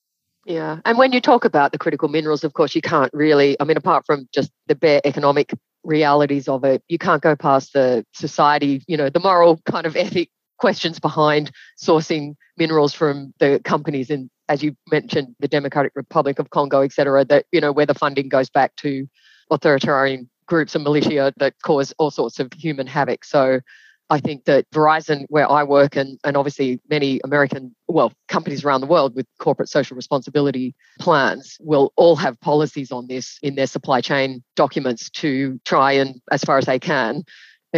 Yeah. 0.46 0.80
And 0.86 0.98
when 0.98 1.12
you 1.12 1.20
talk 1.20 1.44
about 1.46 1.74
the 1.74 1.78
critical 1.78 2.08
minerals, 2.08 2.44
of 2.44 2.54
course, 2.54 2.74
you 2.74 2.82
can't 2.82 3.14
really, 3.14 3.58
I 3.60 3.66
mean, 3.66 3.78
apart 3.78 4.06
from 4.06 4.30
just 4.34 4.50
the 4.68 4.76
bare 4.76 5.02
economic 5.04 5.52
realities 5.84 6.48
of 6.48 6.64
it, 6.64 6.82
you 6.88 6.98
can't 6.98 7.22
go 7.22 7.36
past 7.36 7.74
the 7.74 8.06
society, 8.14 8.84
you 8.88 8.96
know, 8.96 9.10
the 9.10 9.20
moral 9.20 9.62
kind 9.66 9.86
of 9.86 9.96
ethic 9.96 10.30
questions 10.58 11.00
behind 11.00 11.52
sourcing 11.78 12.36
minerals 12.58 12.94
from 12.94 13.34
the 13.40 13.60
companies 13.66 14.10
in, 14.10 14.30
as 14.48 14.64
you 14.64 14.74
mentioned, 14.90 15.36
the 15.40 15.48
Democratic 15.50 15.92
Republic 15.96 16.40
of 16.40 16.50
Congo, 16.50 16.82
et 16.82 16.94
cetera, 16.94 17.26
that, 17.26 17.46
you 17.52 17.60
know, 17.60 17.74
where 17.74 17.86
the 17.86 17.94
funding 17.94 18.30
goes 18.30 18.50
back 18.50 18.76
to 18.78 19.06
authoritarian 19.52 20.30
groups 20.46 20.76
and 20.76 20.84
militia 20.84 21.34
that 21.38 21.54
cause 21.62 21.94
all 21.98 22.10
sorts 22.10 22.40
of 22.40 22.48
human 22.56 22.88
havoc. 22.88 23.26
So 23.26 23.60
I 24.12 24.20
think 24.20 24.44
that 24.44 24.70
Verizon, 24.72 25.26
where 25.30 25.50
I 25.50 25.64
work, 25.64 25.96
and, 25.96 26.20
and 26.26 26.36
obviously 26.36 26.82
many 26.90 27.22
American, 27.24 27.74
well, 27.88 28.12
companies 28.28 28.66
around 28.66 28.82
the 28.82 28.88
world 28.88 29.16
with 29.16 29.26
corporate 29.40 29.70
social 29.70 29.96
responsibility 29.96 30.76
plans 31.00 31.58
will 31.62 31.94
all 31.96 32.18
have 32.18 32.38
policies 32.42 32.92
on 32.92 33.08
this 33.08 33.40
in 33.42 33.56
their 33.56 33.68
supply 33.68 34.02
chain 34.02 34.44
documents 34.58 35.10
to 35.12 35.62
try 35.64 35.94
and, 35.94 36.22
as 36.30 36.44
far 36.44 36.58
as 36.58 36.66
they 36.66 36.78
can, 36.78 37.24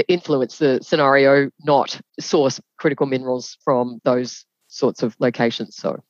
influence 0.08 0.58
the 0.58 0.80
scenario, 0.82 1.52
not 1.66 2.02
source 2.20 2.60
critical 2.78 3.06
minerals 3.06 3.56
from 3.64 4.02
those 4.04 4.44
sorts 4.70 5.04
of 5.04 5.16
locations. 5.20 5.76
So 5.76 6.04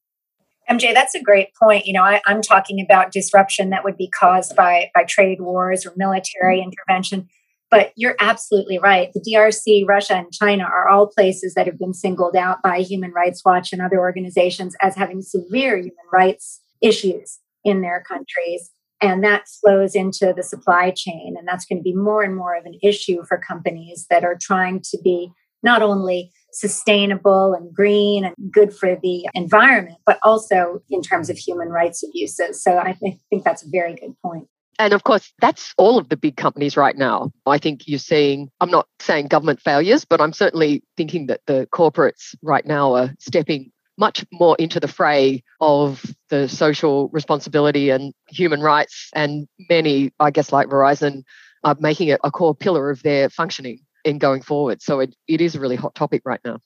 MJ, 0.70 0.94
that's 0.94 1.16
a 1.16 1.22
great 1.22 1.54
point. 1.56 1.86
You 1.86 1.92
know, 1.92 2.04
I, 2.04 2.22
am 2.28 2.42
talking 2.42 2.80
about 2.80 3.12
disruption 3.12 3.72
that 3.72 3.84
would 3.84 3.98
be 3.98 4.08
caused 4.08 4.56
by 4.56 4.90
by 4.96 5.04
trade 5.04 5.42
wars 5.42 5.86
or 5.86 5.92
military 5.98 6.62
intervention. 6.62 7.28
But 7.74 7.92
you're 7.96 8.16
absolutely 8.20 8.78
right. 8.78 9.10
The 9.14 9.20
DRC, 9.20 9.88
Russia, 9.88 10.16
and 10.16 10.32
China 10.32 10.64
are 10.64 10.90
all 10.90 11.08
places 11.08 11.56
that 11.56 11.66
have 11.66 11.80
been 11.80 11.94
singled 11.94 12.36
out 12.36 12.62
by 12.62 12.82
Human 12.82 13.12
Rights 13.12 13.42
Watch 13.44 13.74
and 13.74 13.82
other 13.82 14.00
organizations 14.00 14.76
as 14.80 14.96
having 14.96 15.24
severe 15.24 15.78
human 15.78 16.06
rights 16.12 16.62
issues 16.82 17.40
in 17.64 17.82
their 17.82 18.04
countries. 18.08 18.70
And 19.02 19.24
that 19.24 19.48
flows 19.48 19.96
into 19.96 20.34
the 20.36 20.44
supply 20.44 20.92
chain. 20.96 21.36
And 21.38 21.48
that's 21.48 21.66
going 21.66 21.80
to 21.80 21.84
be 21.84 21.96
more 21.96 22.22
and 22.22 22.36
more 22.36 22.56
of 22.56 22.66
an 22.66 22.78
issue 22.84 23.24
for 23.28 23.38
companies 23.40 24.06
that 24.10 24.24
are 24.24 24.38
trying 24.40 24.82
to 24.92 25.00
be 25.04 25.32
not 25.64 25.82
only 25.82 26.32
sustainable 26.52 27.54
and 27.54 27.74
green 27.74 28.24
and 28.24 28.36
good 28.52 28.74
for 28.74 28.96
the 29.02 29.28
environment, 29.34 29.98
but 30.06 30.20
also 30.22 30.84
in 30.90 31.02
terms 31.02 31.30
of 31.30 31.38
human 31.38 31.70
rights 31.70 32.04
abuses. 32.04 32.64
So 32.64 32.78
I 32.78 32.96
th- 33.02 33.18
think 33.30 33.44
that's 33.44 33.64
a 33.64 33.70
very 33.70 33.96
good 33.96 34.14
point. 34.22 34.48
And 34.80 34.94
of 34.94 35.04
course, 35.04 35.32
that's 35.40 35.74
all 35.78 35.98
of 35.98 36.10
the 36.10 36.18
big 36.18 36.36
companies 36.36 36.76
right 36.76 36.96
now. 36.96 37.32
I 37.46 37.58
think 37.58 37.88
you're 37.88 38.00
seeing, 38.00 38.50
I'm 38.60 38.72
not 38.72 38.88
saying 39.00 39.28
government 39.28 39.62
failures, 39.62 40.06
but 40.06 40.20
I'm 40.20 40.34
certainly 40.34 40.84
thinking 40.98 41.28
that 41.28 41.42
the 41.46 41.68
corporates 41.72 42.36
right 42.42 42.66
now 42.66 42.94
are 42.96 43.14
stepping 43.20 43.72
much 43.98 44.26
more 44.32 44.56
into 44.58 44.80
the 44.80 44.88
fray 44.88 45.44
of 45.62 46.04
the 46.30 46.50
social 46.50 47.10
responsibility 47.10 47.92
and 47.92 48.14
human 48.30 48.62
rights. 48.62 49.10
And 49.14 49.48
many, 49.70 50.12
I 50.20 50.32
guess, 50.32 50.52
like 50.52 50.68
Verizon, 50.68 51.24
are 51.64 51.76
making 51.80 52.10
it 52.10 52.20
a 52.24 52.32
core 52.32 52.56
pillar 52.56 52.90
of 52.90 53.04
their 53.04 53.30
functioning 53.30 53.80
in 54.04 54.18
going 54.18 54.42
forward. 54.42 54.82
So 54.82 55.00
it, 55.00 55.16
it 55.28 55.42
is 55.42 55.56
a 55.56 55.60
really 55.60 55.76
hot 55.76 55.96
topic 55.96 56.24
right 56.26 56.42
now. 56.44 56.60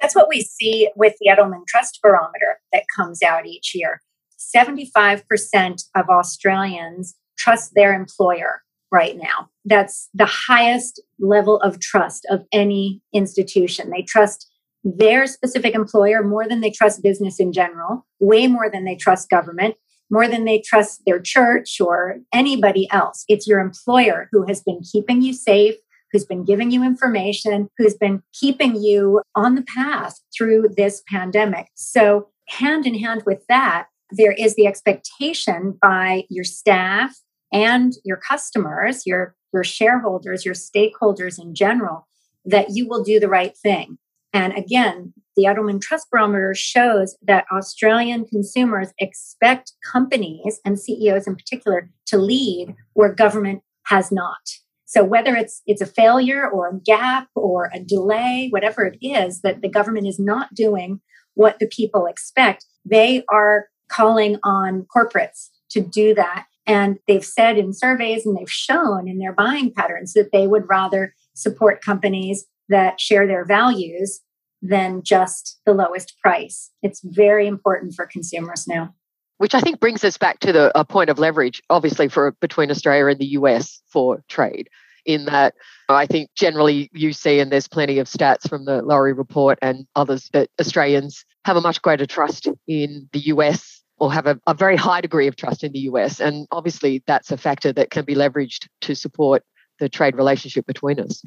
That's 0.00 0.14
what 0.14 0.28
we 0.28 0.42
see 0.42 0.88
with 0.94 1.14
the 1.20 1.30
Edelman 1.30 1.66
Trust 1.66 1.98
Barometer 2.02 2.60
that 2.72 2.84
comes 2.94 3.22
out 3.22 3.46
each 3.46 3.72
year. 3.74 4.00
75% 4.38 5.82
of 5.96 6.08
Australians 6.08 7.16
trust 7.38 7.72
their 7.74 7.94
employer 7.94 8.62
right 8.90 9.16
now. 9.16 9.48
That's 9.64 10.08
the 10.14 10.26
highest 10.26 11.02
level 11.18 11.60
of 11.60 11.80
trust 11.80 12.26
of 12.30 12.44
any 12.52 13.02
institution. 13.12 13.90
They 13.90 14.02
trust 14.02 14.48
their 14.84 15.26
specific 15.26 15.74
employer 15.74 16.22
more 16.22 16.48
than 16.48 16.60
they 16.60 16.70
trust 16.70 17.02
business 17.02 17.40
in 17.40 17.52
general, 17.52 18.06
way 18.20 18.46
more 18.46 18.70
than 18.70 18.84
they 18.84 18.96
trust 18.96 19.28
government, 19.28 19.74
more 20.10 20.28
than 20.28 20.44
they 20.44 20.62
trust 20.64 21.02
their 21.06 21.20
church 21.20 21.80
or 21.80 22.18
anybody 22.32 22.88
else. 22.90 23.24
It's 23.28 23.46
your 23.46 23.60
employer 23.60 24.28
who 24.32 24.46
has 24.46 24.62
been 24.62 24.80
keeping 24.80 25.20
you 25.20 25.34
safe, 25.34 25.74
who's 26.12 26.24
been 26.24 26.44
giving 26.44 26.70
you 26.70 26.82
information, 26.82 27.68
who's 27.76 27.94
been 27.94 28.22
keeping 28.32 28.76
you 28.76 29.20
on 29.34 29.54
the 29.54 29.64
path 29.76 30.18
through 30.36 30.68
this 30.76 31.02
pandemic. 31.08 31.66
So, 31.74 32.28
hand 32.48 32.86
in 32.86 32.94
hand 32.94 33.24
with 33.26 33.42
that, 33.50 33.88
there 34.10 34.32
is 34.32 34.54
the 34.54 34.66
expectation 34.66 35.76
by 35.82 36.24
your 36.30 36.44
staff 36.44 37.14
and 37.52 37.94
your 38.04 38.16
customers, 38.16 39.06
your, 39.06 39.34
your 39.52 39.64
shareholders, 39.64 40.44
your 40.44 40.54
stakeholders 40.54 41.38
in 41.38 41.54
general, 41.54 42.06
that 42.44 42.70
you 42.70 42.88
will 42.88 43.02
do 43.02 43.18
the 43.20 43.28
right 43.28 43.56
thing. 43.56 43.98
And 44.32 44.52
again, 44.56 45.14
the 45.36 45.44
Edelman 45.44 45.80
Trust 45.80 46.08
Barometer 46.10 46.54
shows 46.54 47.16
that 47.22 47.46
Australian 47.52 48.26
consumers 48.26 48.92
expect 48.98 49.72
companies 49.90 50.60
and 50.64 50.78
CEOs 50.78 51.26
in 51.26 51.36
particular 51.36 51.90
to 52.06 52.18
lead 52.18 52.74
where 52.94 53.12
government 53.12 53.62
has 53.86 54.12
not. 54.12 54.40
So 54.84 55.04
whether 55.04 55.36
it's 55.36 55.62
it's 55.66 55.82
a 55.82 55.86
failure 55.86 56.48
or 56.48 56.68
a 56.68 56.80
gap 56.80 57.28
or 57.34 57.70
a 57.74 57.80
delay, 57.80 58.48
whatever 58.50 58.84
it 58.84 58.98
is 59.00 59.42
that 59.42 59.60
the 59.60 59.68
government 59.68 60.06
is 60.06 60.18
not 60.18 60.54
doing 60.54 61.00
what 61.34 61.58
the 61.58 61.68
people 61.68 62.06
expect, 62.06 62.64
they 62.84 63.22
are 63.30 63.66
calling 63.88 64.38
on 64.42 64.86
corporates 64.94 65.50
to 65.70 65.80
do 65.80 66.14
that. 66.14 66.46
And 66.68 66.98
they've 67.08 67.24
said 67.24 67.56
in 67.58 67.72
surveys 67.72 68.26
and 68.26 68.36
they've 68.36 68.50
shown 68.50 69.08
in 69.08 69.18
their 69.18 69.32
buying 69.32 69.72
patterns 69.72 70.12
that 70.12 70.32
they 70.32 70.46
would 70.46 70.68
rather 70.68 71.14
support 71.34 71.82
companies 71.82 72.44
that 72.68 73.00
share 73.00 73.26
their 73.26 73.44
values 73.44 74.20
than 74.60 75.02
just 75.02 75.60
the 75.64 75.72
lowest 75.72 76.14
price. 76.22 76.70
It's 76.82 77.00
very 77.02 77.46
important 77.46 77.94
for 77.94 78.06
consumers 78.06 78.66
now 78.68 78.94
which 79.38 79.54
I 79.54 79.60
think 79.60 79.80
brings 79.80 80.04
us 80.04 80.18
back 80.18 80.40
to 80.40 80.52
the 80.52 80.78
a 80.78 80.84
point 80.84 81.10
of 81.10 81.18
leverage, 81.18 81.62
obviously, 81.70 82.08
for 82.08 82.32
between 82.40 82.70
Australia 82.70 83.06
and 83.06 83.18
the 83.18 83.26
US 83.26 83.80
for 83.86 84.22
trade. 84.28 84.68
In 85.06 85.24
that, 85.24 85.54
I 85.88 86.06
think 86.06 86.30
generally 86.34 86.90
you 86.92 87.12
see, 87.12 87.40
and 87.40 87.50
there's 87.50 87.68
plenty 87.68 87.98
of 87.98 88.08
stats 88.08 88.48
from 88.48 88.66
the 88.66 88.82
Lowy 88.82 89.16
report 89.16 89.58
and 89.62 89.86
others, 89.96 90.28
that 90.34 90.50
Australians 90.60 91.24
have 91.46 91.56
a 91.56 91.62
much 91.62 91.80
greater 91.80 92.04
trust 92.04 92.46
in 92.66 93.08
the 93.12 93.20
US 93.20 93.77
or 93.98 94.12
have 94.12 94.26
a, 94.26 94.38
a 94.46 94.54
very 94.54 94.76
high 94.76 95.00
degree 95.00 95.26
of 95.26 95.36
trust 95.36 95.64
in 95.64 95.72
the 95.72 95.80
US. 95.80 96.20
And 96.20 96.46
obviously, 96.50 97.02
that's 97.06 97.30
a 97.30 97.36
factor 97.36 97.72
that 97.72 97.90
can 97.90 98.04
be 98.04 98.14
leveraged 98.14 98.68
to 98.82 98.94
support 98.94 99.44
the 99.78 99.88
trade 99.88 100.16
relationship 100.16 100.66
between 100.66 101.00
us. 101.00 101.22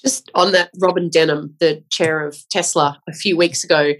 Just 0.00 0.30
on 0.34 0.52
that, 0.52 0.70
Robyn 0.78 1.10
Denholm, 1.10 1.58
the 1.60 1.82
chair 1.90 2.26
of 2.26 2.36
Tesla, 2.50 3.00
a 3.08 3.12
few 3.12 3.36
weeks 3.36 3.64
ago, 3.64 3.92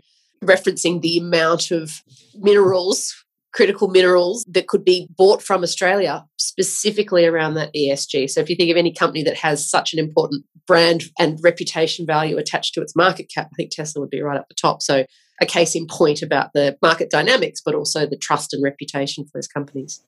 referencing 0.42 1.00
the 1.00 1.18
amount 1.18 1.71
of 1.71 2.02
minerals 2.35 3.14
critical 3.54 3.88
minerals 3.88 4.44
that 4.49 4.66
could 4.66 4.85
be 4.85 5.09
bought 5.16 5.40
from 5.40 5.62
Australia 5.62 6.25
specifically 6.38 7.25
around 7.25 7.54
that 7.54 7.73
ESG. 7.75 8.28
So 8.28 8.40
if 8.40 8.50
you 8.50 8.56
think 8.56 8.71
of 8.71 8.76
any 8.76 8.92
company 8.92 9.23
that 9.23 9.37
has 9.37 9.68
such 9.68 9.92
an 9.92 10.00
important 10.00 10.44
brand 10.66 11.04
and 11.18 11.38
reputation 11.42 12.04
value 12.04 12.37
attached 12.37 12.75
to 12.75 12.83
its 12.83 12.97
market 12.97 13.30
cap, 13.33 13.49
I 13.52 13.54
think 13.56 13.71
Tesla 13.71 14.00
would 14.00 14.11
be 14.11 14.21
right 14.21 14.38
up 14.38 14.49
the 14.49 14.54
top. 14.54 14.83
So 14.83 15.06
a 15.41 15.47
case 15.47 15.75
in 15.75 15.87
point 15.87 16.23
about 16.23 16.50
the 16.55 16.76
market 16.83 17.11
dynamics, 17.11 17.61
but 17.64 17.75
also 17.75 18.07
the 18.07 18.17
trust 18.17 18.55
and 18.55 18.62
reputation 18.62 19.25
for 19.25 19.33
those 19.35 19.49
companies. 19.49 20.03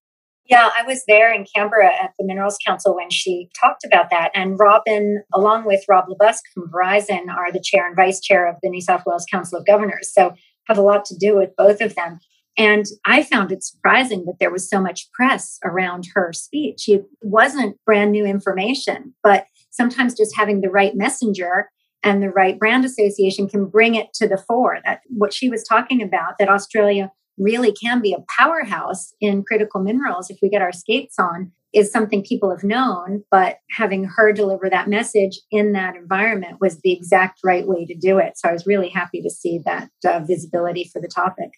Yeah, 0.49 0.71
I 0.79 0.85
was 0.85 1.03
there 1.09 1.33
in 1.33 1.45
Canberra 1.53 1.93
at 1.93 2.13
the 2.19 2.25
Minerals 2.25 2.59
Council 2.65 2.95
when 2.95 3.11
she 3.11 3.49
talked 3.61 3.85
about 3.85 4.11
that. 4.11 4.31
And 4.33 4.57
Robyn, 4.59 5.23
along 5.35 5.65
with 5.65 5.85
Rob 5.89 6.05
Lebusque 6.09 6.45
from 6.55 6.71
Verizon, 6.71 7.29
are 7.29 7.51
the 7.51 7.61
chair 7.61 7.85
and 7.87 7.97
vice 7.97 8.21
chair 8.21 8.49
of 8.49 8.57
the 8.63 8.69
New 8.69 8.81
South 8.81 9.03
Wales 9.05 9.27
Council 9.31 9.59
of 9.59 9.67
Governors. 9.67 10.13
So 10.13 10.35
have 10.69 10.79
a 10.79 10.83
lot 10.83 11.05
to 11.07 11.17
do 11.17 11.37
with 11.37 11.57
both 11.57 11.81
of 11.81 11.97
them. 11.97 12.21
And 12.57 12.87
I 13.05 13.23
found 13.23 13.53
it 13.53 13.65
surprising 13.65 14.25
that 14.27 14.37
there 14.41 14.53
was 14.53 14.71
so 14.71 14.81
much 14.81 15.11
press 15.13 15.59
around 15.65 16.09
her 16.15 16.33
speech. 16.33 16.89
It 16.89 17.05
wasn't 17.23 17.77
brand 17.85 18.13
new 18.13 18.25
information, 18.25 19.15
but 19.23 19.47
sometimes 19.71 20.17
just 20.17 20.37
having 20.37 20.61
the 20.61 20.71
right 20.71 20.95
messenger 20.95 21.71
and 22.07 22.23
the 22.23 22.31
right 22.31 22.59
brand 22.59 22.85
association 22.85 23.49
can 23.49 23.67
bring 23.67 23.97
it 23.97 24.15
to 24.15 24.29
the 24.29 24.39
fore. 24.39 24.79
That 24.85 25.01
what 25.09 25.35
she 25.35 25.51
was 25.51 25.65
talking 25.65 26.01
about, 26.01 26.39
that 26.39 26.49
Australia 26.49 27.11
really 27.37 27.73
can 27.73 28.01
be 28.01 28.15
a 28.15 28.25
powerhouse 28.39 29.13
in 29.21 29.43
critical 29.43 29.83
minerals 29.83 30.31
if 30.31 30.39
we 30.41 30.49
get 30.49 30.63
our 30.63 30.73
skates 30.73 31.17
on, 31.19 31.51
is 31.75 31.91
something 31.91 32.23
people 32.23 32.51
have 32.51 32.65
known. 32.65 33.25
But 33.31 33.59
having 33.77 34.05
her 34.05 34.33
deliver 34.33 34.71
that 34.71 34.89
message 34.89 35.41
in 35.51 35.73
that 35.73 35.97
environment 35.97 36.59
was 36.61 36.81
the 36.81 36.93
exact 36.93 37.41
right 37.45 37.67
way 37.67 37.85
to 37.85 37.95
do 37.95 38.19
it. 38.19 38.39
So 38.39 38.49
I 38.49 38.53
was 38.53 38.67
really 38.67 38.89
happy 38.89 39.21
to 39.21 39.29
see 39.29 39.61
that 39.67 39.91
uh, 40.09 40.21
visibility 40.21 40.89
for 40.91 41.03
the 41.03 41.09
topic 41.09 41.51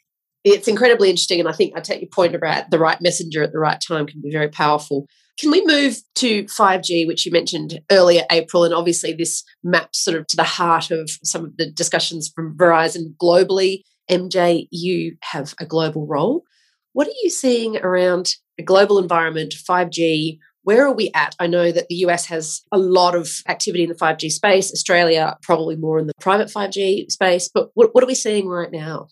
it's 0.44 0.68
incredibly 0.68 1.10
interesting. 1.10 1.40
And 1.40 1.48
I 1.48 1.52
think 1.52 1.76
I 1.76 1.80
take 1.80 2.00
your 2.00 2.08
point 2.08 2.34
about 2.34 2.70
the 2.70 2.78
right 2.78 3.00
messenger 3.00 3.42
at 3.42 3.52
the 3.52 3.58
right 3.58 3.80
time 3.86 4.06
can 4.06 4.20
be 4.20 4.30
very 4.30 4.48
powerful. 4.48 5.06
Can 5.38 5.52
we 5.52 5.64
move 5.64 5.98
to 6.16 6.44
5G, 6.44 7.06
which 7.06 7.24
you 7.24 7.30
mentioned 7.30 7.78
earlier, 7.92 8.22
April? 8.30 8.64
And 8.64 8.74
obviously, 8.74 9.12
this 9.12 9.44
maps 9.62 10.00
sort 10.00 10.16
of 10.16 10.26
to 10.26 10.36
the 10.36 10.42
heart 10.42 10.90
of 10.90 11.08
some 11.22 11.44
of 11.44 11.56
the 11.56 11.70
discussions 11.70 12.30
from 12.34 12.56
Verizon 12.56 13.14
globally. 13.22 13.82
MJ, 14.10 14.66
you 14.72 15.16
have 15.22 15.54
a 15.60 15.66
global 15.66 16.06
role. 16.06 16.42
What 16.92 17.06
are 17.06 17.18
you 17.22 17.30
seeing 17.30 17.76
around 17.76 18.34
a 18.58 18.64
global 18.64 18.98
environment, 18.98 19.54
5G? 19.68 20.38
Where 20.62 20.84
are 20.84 20.92
we 20.92 21.12
at? 21.14 21.36
I 21.38 21.46
know 21.46 21.70
that 21.70 21.86
the 21.88 21.94
US 22.06 22.26
has 22.26 22.62
a 22.72 22.78
lot 22.78 23.14
of 23.14 23.30
activity 23.46 23.84
in 23.84 23.90
the 23.90 23.94
5G 23.94 24.32
space, 24.32 24.72
Australia 24.72 25.36
probably 25.42 25.76
more 25.76 26.00
in 26.00 26.08
the 26.08 26.14
private 26.20 26.48
5G 26.48 27.12
space, 27.12 27.48
but 27.48 27.70
what, 27.74 27.94
what 27.94 28.02
are 28.02 28.08
we 28.08 28.16
seeing 28.16 28.48
right 28.48 28.72
now? 28.72 29.06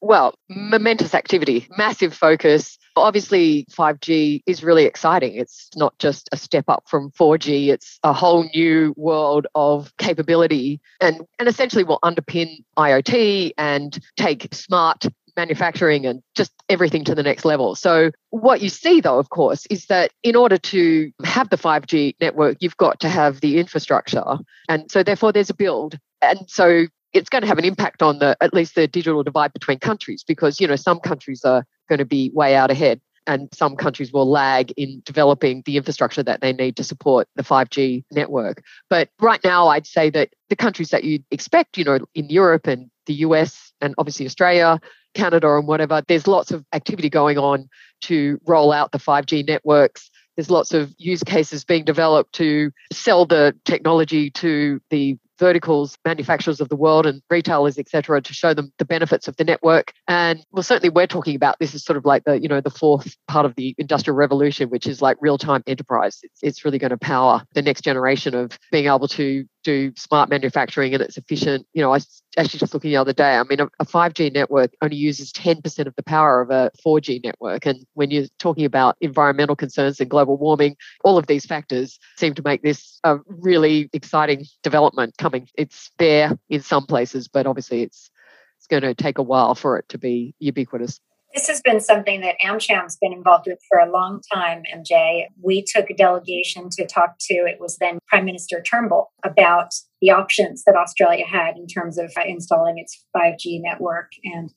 Well, 0.00 0.34
mm. 0.50 0.70
momentous 0.70 1.14
activity, 1.14 1.66
massive 1.76 2.14
focus. 2.14 2.78
Obviously, 2.96 3.64
5G 3.70 4.42
is 4.46 4.64
really 4.64 4.84
exciting. 4.84 5.34
It's 5.34 5.70
not 5.76 5.98
just 5.98 6.28
a 6.32 6.36
step 6.36 6.64
up 6.68 6.84
from 6.86 7.10
4G, 7.12 7.68
it's 7.68 7.98
a 8.02 8.12
whole 8.12 8.48
new 8.54 8.94
world 8.96 9.46
of 9.54 9.96
capability 9.98 10.80
and, 11.00 11.20
and 11.38 11.48
essentially 11.48 11.84
will 11.84 12.00
underpin 12.02 12.64
IoT 12.76 13.52
and 13.56 13.98
take 14.16 14.52
smart 14.52 15.06
manufacturing 15.38 16.04
and 16.04 16.20
just 16.34 16.52
everything 16.68 17.04
to 17.04 17.14
the 17.14 17.22
next 17.22 17.44
level. 17.44 17.74
So, 17.74 18.10
what 18.30 18.60
you 18.60 18.68
see, 18.68 19.00
though, 19.00 19.18
of 19.18 19.30
course, 19.30 19.64
is 19.70 19.86
that 19.86 20.10
in 20.22 20.36
order 20.36 20.58
to 20.58 21.12
have 21.24 21.48
the 21.48 21.56
5G 21.56 22.16
network, 22.20 22.58
you've 22.60 22.76
got 22.76 23.00
to 23.00 23.08
have 23.08 23.40
the 23.40 23.58
infrastructure. 23.58 24.38
And 24.68 24.90
so, 24.90 25.02
therefore, 25.02 25.32
there's 25.32 25.48
a 25.48 25.54
build. 25.54 25.98
And 26.20 26.40
so, 26.48 26.88
it's 27.12 27.28
going 27.28 27.42
to 27.42 27.48
have 27.48 27.58
an 27.58 27.64
impact 27.64 28.02
on 28.02 28.18
the 28.18 28.36
at 28.40 28.52
least 28.52 28.74
the 28.74 28.86
digital 28.86 29.22
divide 29.22 29.52
between 29.52 29.78
countries 29.78 30.24
because 30.26 30.60
you 30.60 30.66
know 30.66 30.76
some 30.76 31.00
countries 31.00 31.44
are 31.44 31.64
going 31.88 31.98
to 31.98 32.04
be 32.04 32.30
way 32.34 32.54
out 32.54 32.70
ahead 32.70 33.00
and 33.28 33.48
some 33.52 33.76
countries 33.76 34.10
will 34.12 34.28
lag 34.28 34.72
in 34.76 35.02
developing 35.04 35.62
the 35.66 35.76
infrastructure 35.76 36.22
that 36.22 36.40
they 36.40 36.52
need 36.52 36.76
to 36.76 36.82
support 36.82 37.28
the 37.36 37.42
5G 37.42 38.04
network. 38.10 38.62
But 38.88 39.10
right 39.20 39.40
now, 39.44 39.68
I'd 39.68 39.86
say 39.86 40.08
that 40.10 40.30
the 40.48 40.56
countries 40.56 40.88
that 40.88 41.04
you 41.04 41.20
expect, 41.30 41.76
you 41.76 41.84
know, 41.84 41.98
in 42.14 42.30
Europe 42.30 42.66
and 42.66 42.90
the 43.04 43.14
US 43.14 43.72
and 43.82 43.94
obviously 43.98 44.24
Australia, 44.24 44.80
Canada, 45.14 45.56
and 45.56 45.68
whatever, 45.68 46.02
there's 46.08 46.26
lots 46.26 46.50
of 46.50 46.64
activity 46.72 47.10
going 47.10 47.36
on 47.36 47.68
to 48.02 48.40
roll 48.46 48.72
out 48.72 48.92
the 48.92 48.98
5G 48.98 49.46
networks. 49.46 50.10
There's 50.36 50.50
lots 50.50 50.72
of 50.72 50.94
use 50.96 51.22
cases 51.22 51.64
being 51.64 51.84
developed 51.84 52.32
to 52.36 52.70
sell 52.92 53.26
the 53.26 53.54
technology 53.66 54.30
to 54.30 54.80
the 54.88 55.18
verticals, 55.38 55.96
manufacturers 56.04 56.60
of 56.60 56.68
the 56.68 56.76
world 56.76 57.06
and 57.06 57.22
retailers, 57.30 57.78
etc., 57.78 58.20
to 58.22 58.34
show 58.34 58.54
them 58.54 58.72
the 58.78 58.84
benefits 58.84 59.28
of 59.28 59.36
the 59.36 59.44
network. 59.44 59.92
And 60.06 60.44
well, 60.50 60.62
certainly 60.62 60.90
we're 60.90 61.06
talking 61.06 61.36
about 61.36 61.56
this 61.58 61.74
is 61.74 61.84
sort 61.84 61.96
of 61.96 62.04
like 62.04 62.24
the, 62.24 62.40
you 62.40 62.48
know, 62.48 62.60
the 62.60 62.70
fourth 62.70 63.16
part 63.26 63.46
of 63.46 63.54
the 63.56 63.74
industrial 63.78 64.16
revolution, 64.16 64.70
which 64.70 64.86
is 64.86 65.02
like 65.02 65.16
real-time 65.20 65.62
enterprise. 65.66 66.20
It's, 66.22 66.38
it's 66.42 66.64
really 66.64 66.78
going 66.78 66.90
to 66.90 66.98
power 66.98 67.42
the 67.54 67.62
next 67.62 67.82
generation 67.82 68.34
of 68.34 68.58
being 68.70 68.86
able 68.86 69.08
to 69.08 69.44
do 69.64 69.92
smart 69.96 70.30
manufacturing 70.30 70.94
and 70.94 71.02
it's 71.02 71.18
efficient. 71.18 71.66
You 71.74 71.82
know, 71.82 71.92
I 71.92 71.98
actually 72.38 72.60
just 72.60 72.72
looking 72.72 72.90
the 72.90 72.96
other 72.96 73.12
day, 73.12 73.36
I 73.36 73.42
mean, 73.42 73.60
a, 73.60 73.68
a 73.80 73.84
5G 73.84 74.32
network 74.32 74.72
only 74.80 74.96
uses 74.96 75.32
10% 75.32 75.86
of 75.86 75.94
the 75.96 76.02
power 76.02 76.40
of 76.40 76.50
a 76.50 76.70
4G 76.84 77.22
network. 77.22 77.66
And 77.66 77.84
when 77.94 78.10
you're 78.10 78.26
talking 78.38 78.64
about 78.64 78.96
environmental 79.00 79.56
concerns 79.56 80.00
and 80.00 80.08
global 80.08 80.36
warming, 80.36 80.76
all 81.04 81.18
of 81.18 81.26
these 81.26 81.44
factors 81.44 81.98
seem 82.16 82.34
to 82.34 82.42
make 82.42 82.62
this 82.62 83.00
a 83.04 83.18
really 83.26 83.90
exciting 83.92 84.46
development 84.62 85.18
coming. 85.18 85.48
It's 85.56 85.90
there 85.98 86.38
in 86.48 86.62
some 86.62 86.86
places, 86.86 87.28
but 87.28 87.46
obviously 87.46 87.82
it's 87.82 88.10
it's 88.58 88.66
going 88.66 88.82
to 88.82 88.94
take 88.94 89.18
a 89.18 89.22
while 89.22 89.54
for 89.54 89.78
it 89.78 89.88
to 89.90 89.98
be 89.98 90.34
ubiquitous. 90.40 91.00
This 91.38 91.46
has 91.46 91.60
been 91.60 91.78
something 91.78 92.20
that 92.22 92.34
AmCham's 92.44 92.96
been 92.96 93.12
involved 93.12 93.46
with 93.46 93.60
for 93.68 93.78
a 93.78 93.88
long 93.88 94.20
time, 94.34 94.64
MJ. 94.74 95.26
We 95.40 95.62
took 95.62 95.88
a 95.88 95.94
delegation 95.94 96.68
to 96.70 96.84
talk 96.84 97.14
to, 97.30 97.34
it 97.34 97.60
was 97.60 97.76
then 97.78 98.00
Prime 98.08 98.24
Minister 98.24 98.60
Turnbull, 98.60 99.12
about 99.24 99.72
the 100.00 100.10
options 100.10 100.64
that 100.64 100.74
Australia 100.74 101.24
had 101.24 101.56
in 101.56 101.68
terms 101.68 101.96
of 101.96 102.12
installing 102.26 102.78
its 102.78 103.04
5G 103.16 103.60
network. 103.62 104.10
And 104.24 104.50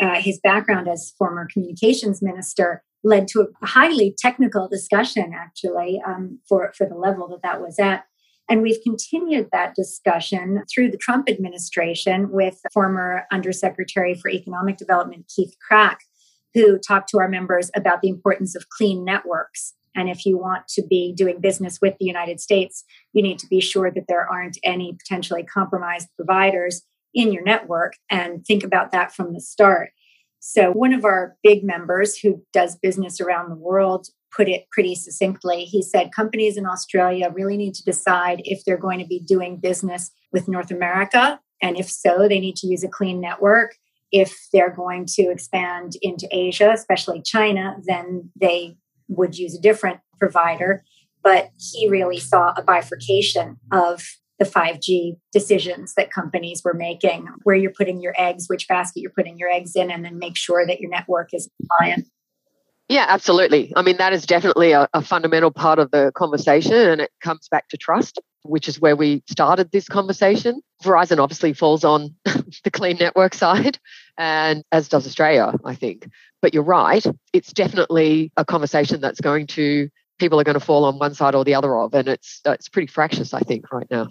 uh, 0.00 0.20
his 0.20 0.38
background 0.38 0.86
as 0.86 1.12
former 1.18 1.48
communications 1.52 2.22
minister 2.22 2.84
led 3.02 3.26
to 3.28 3.48
a 3.60 3.66
highly 3.66 4.14
technical 4.16 4.68
discussion, 4.68 5.32
actually, 5.34 6.00
um, 6.06 6.38
for, 6.48 6.72
for 6.78 6.86
the 6.86 6.94
level 6.94 7.26
that 7.30 7.42
that 7.42 7.60
was 7.60 7.80
at. 7.80 8.04
And 8.48 8.62
we've 8.62 8.80
continued 8.84 9.48
that 9.50 9.74
discussion 9.74 10.62
through 10.72 10.92
the 10.92 10.98
Trump 10.98 11.28
administration 11.28 12.30
with 12.30 12.60
former 12.72 13.24
Undersecretary 13.32 14.14
for 14.14 14.30
Economic 14.30 14.76
Development, 14.76 15.24
Keith 15.34 15.56
Krach, 15.68 15.96
who 16.54 16.78
talked 16.78 17.08
to 17.10 17.18
our 17.18 17.28
members 17.28 17.70
about 17.74 18.02
the 18.02 18.08
importance 18.08 18.54
of 18.54 18.68
clean 18.68 19.04
networks. 19.04 19.74
And 19.94 20.08
if 20.08 20.24
you 20.24 20.38
want 20.38 20.68
to 20.68 20.82
be 20.82 21.12
doing 21.14 21.40
business 21.40 21.78
with 21.80 21.94
the 21.98 22.06
United 22.06 22.40
States, 22.40 22.84
you 23.12 23.22
need 23.22 23.38
to 23.40 23.46
be 23.46 23.60
sure 23.60 23.90
that 23.90 24.04
there 24.08 24.26
aren't 24.26 24.58
any 24.64 24.94
potentially 24.94 25.42
compromised 25.42 26.08
providers 26.16 26.82
in 27.14 27.32
your 27.32 27.42
network 27.42 27.94
and 28.10 28.44
think 28.46 28.64
about 28.64 28.92
that 28.92 29.12
from 29.12 29.34
the 29.34 29.40
start. 29.40 29.90
So, 30.40 30.72
one 30.72 30.92
of 30.92 31.04
our 31.04 31.36
big 31.42 31.62
members 31.62 32.16
who 32.18 32.42
does 32.52 32.76
business 32.76 33.20
around 33.20 33.50
the 33.50 33.54
world 33.54 34.08
put 34.34 34.48
it 34.48 34.64
pretty 34.72 34.94
succinctly. 34.94 35.64
He 35.64 35.82
said 35.82 36.10
companies 36.14 36.56
in 36.56 36.66
Australia 36.66 37.30
really 37.32 37.56
need 37.56 37.74
to 37.74 37.84
decide 37.84 38.40
if 38.44 38.64
they're 38.64 38.78
going 38.78 38.98
to 38.98 39.06
be 39.06 39.20
doing 39.20 39.58
business 39.58 40.10
with 40.32 40.48
North 40.48 40.70
America. 40.70 41.38
And 41.60 41.78
if 41.78 41.88
so, 41.88 42.26
they 42.28 42.40
need 42.40 42.56
to 42.56 42.66
use 42.66 42.82
a 42.82 42.88
clean 42.88 43.20
network. 43.20 43.76
If 44.12 44.36
they're 44.52 44.74
going 44.74 45.06
to 45.14 45.30
expand 45.30 45.92
into 46.02 46.28
Asia, 46.30 46.70
especially 46.72 47.22
China, 47.22 47.76
then 47.84 48.30
they 48.40 48.76
would 49.08 49.38
use 49.38 49.56
a 49.56 49.60
different 49.60 50.00
provider. 50.18 50.84
But 51.22 51.50
he 51.58 51.88
really 51.88 52.18
saw 52.18 52.52
a 52.56 52.62
bifurcation 52.62 53.56
of 53.72 54.04
the 54.38 54.44
5G 54.44 55.16
decisions 55.32 55.94
that 55.94 56.10
companies 56.10 56.62
were 56.64 56.74
making, 56.74 57.28
where 57.44 57.56
you're 57.56 57.72
putting 57.76 58.00
your 58.00 58.14
eggs, 58.18 58.46
which 58.48 58.66
basket 58.66 59.00
you're 59.00 59.12
putting 59.16 59.38
your 59.38 59.48
eggs 59.48 59.76
in, 59.76 59.90
and 59.90 60.04
then 60.04 60.18
make 60.18 60.36
sure 60.36 60.66
that 60.66 60.80
your 60.80 60.90
network 60.90 61.30
is 61.32 61.48
compliant. 61.60 62.08
Yeah, 62.88 63.06
absolutely. 63.08 63.72
I 63.76 63.82
mean, 63.82 63.96
that 63.98 64.12
is 64.12 64.26
definitely 64.26 64.72
a, 64.72 64.88
a, 64.92 65.00
fundamental 65.00 65.50
part 65.50 65.78
of 65.78 65.90
the 65.92 66.12
conversation, 66.14 66.74
and 66.74 67.00
it 67.00 67.10
comes 67.22 67.48
back 67.48 67.68
to 67.68 67.76
trust, 67.76 68.20
which 68.42 68.68
is 68.68 68.80
where 68.80 68.96
we 68.96 69.22
started 69.28 69.70
this 69.70 69.88
conversation. 69.88 70.60
Verizon 70.82 71.18
obviously 71.18 71.52
falls 71.52 71.84
on 71.84 72.14
the 72.64 72.70
clean 72.70 72.96
network 72.98 73.34
side, 73.34 73.78
and 74.18 74.64
as 74.72 74.88
does 74.88 75.06
Australia, 75.06 75.54
I 75.64 75.74
think. 75.74 76.08
But 76.40 76.54
you're 76.54 76.62
right, 76.62 77.04
it's 77.32 77.52
definitely 77.52 78.32
a 78.36 78.44
conversation 78.44 79.00
that's 79.00 79.20
going 79.20 79.46
to 79.48 79.88
people 80.18 80.38
are 80.38 80.44
going 80.44 80.58
to 80.58 80.60
fall 80.60 80.84
on 80.84 80.98
one 80.98 81.14
side 81.14 81.34
or 81.34 81.44
the 81.44 81.54
other 81.54 81.76
of, 81.76 81.94
and 81.94 82.08
it's 82.08 82.40
it's 82.44 82.68
pretty 82.68 82.86
fractious, 82.86 83.34
I 83.34 83.40
think, 83.40 83.72
right 83.72 83.90
now. 83.90 84.08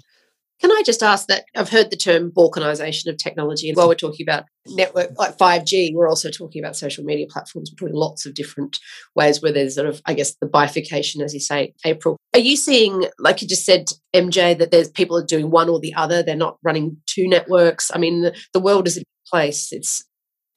Can 0.61 0.71
I 0.71 0.83
just 0.85 1.01
ask 1.01 1.27
that? 1.27 1.45
I've 1.55 1.69
heard 1.69 1.89
the 1.89 1.97
term 1.97 2.31
balkanization 2.31 3.07
of 3.07 3.17
technology. 3.17 3.67
And 3.67 3.75
while 3.75 3.87
we're 3.87 3.95
talking 3.95 4.23
about 4.23 4.45
network 4.67 5.09
like 5.17 5.35
5G, 5.37 5.93
we're 5.95 6.07
also 6.07 6.29
talking 6.29 6.63
about 6.63 6.75
social 6.75 7.03
media 7.03 7.25
platforms. 7.27 7.71
We're 7.71 7.87
talking 7.87 7.99
lots 7.99 8.27
of 8.27 8.35
different 8.35 8.79
ways 9.15 9.41
where 9.41 9.51
there's 9.51 9.73
sort 9.73 9.87
of, 9.87 10.01
I 10.05 10.13
guess, 10.13 10.35
the 10.35 10.45
bifurcation, 10.45 11.23
as 11.23 11.33
you 11.33 11.39
say, 11.39 11.73
April. 11.83 12.17
Are 12.35 12.39
you 12.39 12.55
seeing, 12.55 13.05
like 13.17 13.41
you 13.41 13.47
just 13.47 13.65
said, 13.65 13.87
MJ, 14.13 14.55
that 14.59 14.69
there's 14.69 14.89
people 14.89 15.17
are 15.17 15.25
doing 15.25 15.49
one 15.49 15.67
or 15.67 15.79
the 15.79 15.95
other? 15.95 16.21
They're 16.21 16.35
not 16.35 16.57
running 16.63 16.97
two 17.07 17.27
networks. 17.27 17.89
I 17.93 17.97
mean, 17.97 18.21
the, 18.21 18.37
the 18.53 18.59
world 18.59 18.87
is 18.87 18.99
a 18.99 19.03
place. 19.27 19.71
It's 19.71 20.05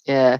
yeah. 0.05 0.37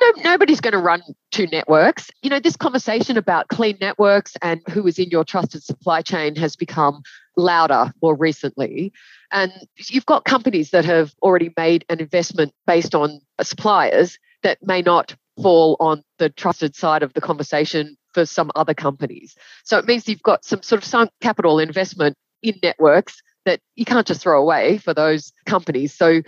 no, 0.00 0.12
nobody's 0.22 0.60
going 0.60 0.72
to 0.72 0.78
run 0.78 1.02
two 1.32 1.48
networks. 1.48 2.08
You 2.22 2.30
know, 2.30 2.38
this 2.38 2.56
conversation 2.56 3.16
about 3.16 3.48
clean 3.48 3.78
networks 3.80 4.34
and 4.42 4.60
who 4.70 4.86
is 4.86 4.98
in 4.98 5.10
your 5.10 5.24
trusted 5.24 5.64
supply 5.64 6.02
chain 6.02 6.36
has 6.36 6.54
become 6.54 7.02
louder 7.40 7.92
more 8.02 8.14
recently. 8.14 8.92
And 9.32 9.52
you've 9.88 10.06
got 10.06 10.24
companies 10.24 10.70
that 10.70 10.84
have 10.84 11.14
already 11.22 11.52
made 11.56 11.84
an 11.88 12.00
investment 12.00 12.52
based 12.66 12.94
on 12.94 13.20
suppliers 13.42 14.18
that 14.42 14.58
may 14.62 14.82
not 14.82 15.14
fall 15.42 15.76
on 15.80 16.02
the 16.18 16.28
trusted 16.28 16.74
side 16.74 17.02
of 17.02 17.12
the 17.14 17.20
conversation 17.20 17.96
for 18.12 18.26
some 18.26 18.50
other 18.54 18.74
companies. 18.74 19.36
So 19.64 19.78
it 19.78 19.86
means 19.86 20.08
you've 20.08 20.22
got 20.22 20.44
some 20.44 20.62
sort 20.62 20.82
of 20.82 20.84
sunk 20.84 21.10
capital 21.20 21.58
investment 21.58 22.16
in 22.42 22.54
networks 22.62 23.22
that 23.44 23.60
you 23.76 23.84
can't 23.84 24.06
just 24.06 24.20
throw 24.20 24.40
away 24.40 24.78
for 24.78 24.92
those 24.92 25.32
companies. 25.46 25.94
So 25.94 26.22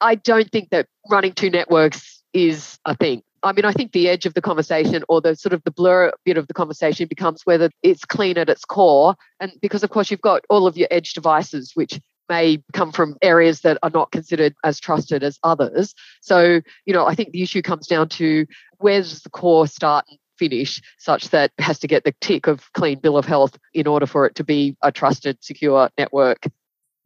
I 0.00 0.14
don't 0.16 0.50
think 0.50 0.70
that 0.70 0.86
running 1.10 1.32
two 1.32 1.50
networks 1.50 2.22
is 2.32 2.78
a 2.84 2.96
thing. 2.96 3.22
I 3.42 3.52
mean, 3.52 3.64
I 3.64 3.72
think 3.72 3.92
the 3.92 4.08
edge 4.08 4.26
of 4.26 4.34
the 4.34 4.42
conversation 4.42 5.04
or 5.08 5.20
the 5.20 5.36
sort 5.36 5.52
of 5.52 5.62
the 5.64 5.70
blur 5.70 6.10
bit 6.24 6.36
of 6.36 6.48
the 6.48 6.54
conversation 6.54 7.06
becomes 7.06 7.42
whether 7.44 7.70
it's 7.82 8.04
clean 8.04 8.38
at 8.38 8.48
its 8.48 8.64
core. 8.64 9.14
And 9.40 9.52
because, 9.60 9.82
of 9.82 9.90
course, 9.90 10.10
you've 10.10 10.20
got 10.20 10.42
all 10.48 10.66
of 10.66 10.76
your 10.76 10.88
edge 10.90 11.12
devices, 11.12 11.72
which 11.74 12.00
may 12.28 12.62
come 12.72 12.92
from 12.92 13.16
areas 13.22 13.60
that 13.60 13.78
are 13.82 13.90
not 13.90 14.10
considered 14.10 14.54
as 14.64 14.80
trusted 14.80 15.22
as 15.22 15.38
others. 15.42 15.94
So, 16.20 16.60
you 16.84 16.92
know, 16.92 17.06
I 17.06 17.14
think 17.14 17.30
the 17.30 17.42
issue 17.42 17.62
comes 17.62 17.86
down 17.86 18.08
to 18.10 18.46
where 18.78 19.00
does 19.00 19.22
the 19.22 19.30
core 19.30 19.66
start 19.66 20.06
and 20.08 20.18
finish 20.38 20.80
such 20.98 21.30
that 21.30 21.52
has 21.58 21.78
to 21.78 21.86
get 21.86 22.04
the 22.04 22.14
tick 22.20 22.46
of 22.46 22.70
clean 22.72 22.98
bill 22.98 23.16
of 23.16 23.24
health 23.24 23.56
in 23.74 23.86
order 23.86 24.06
for 24.06 24.26
it 24.26 24.34
to 24.36 24.44
be 24.44 24.76
a 24.82 24.92
trusted, 24.92 25.42
secure 25.42 25.88
network. 25.96 26.46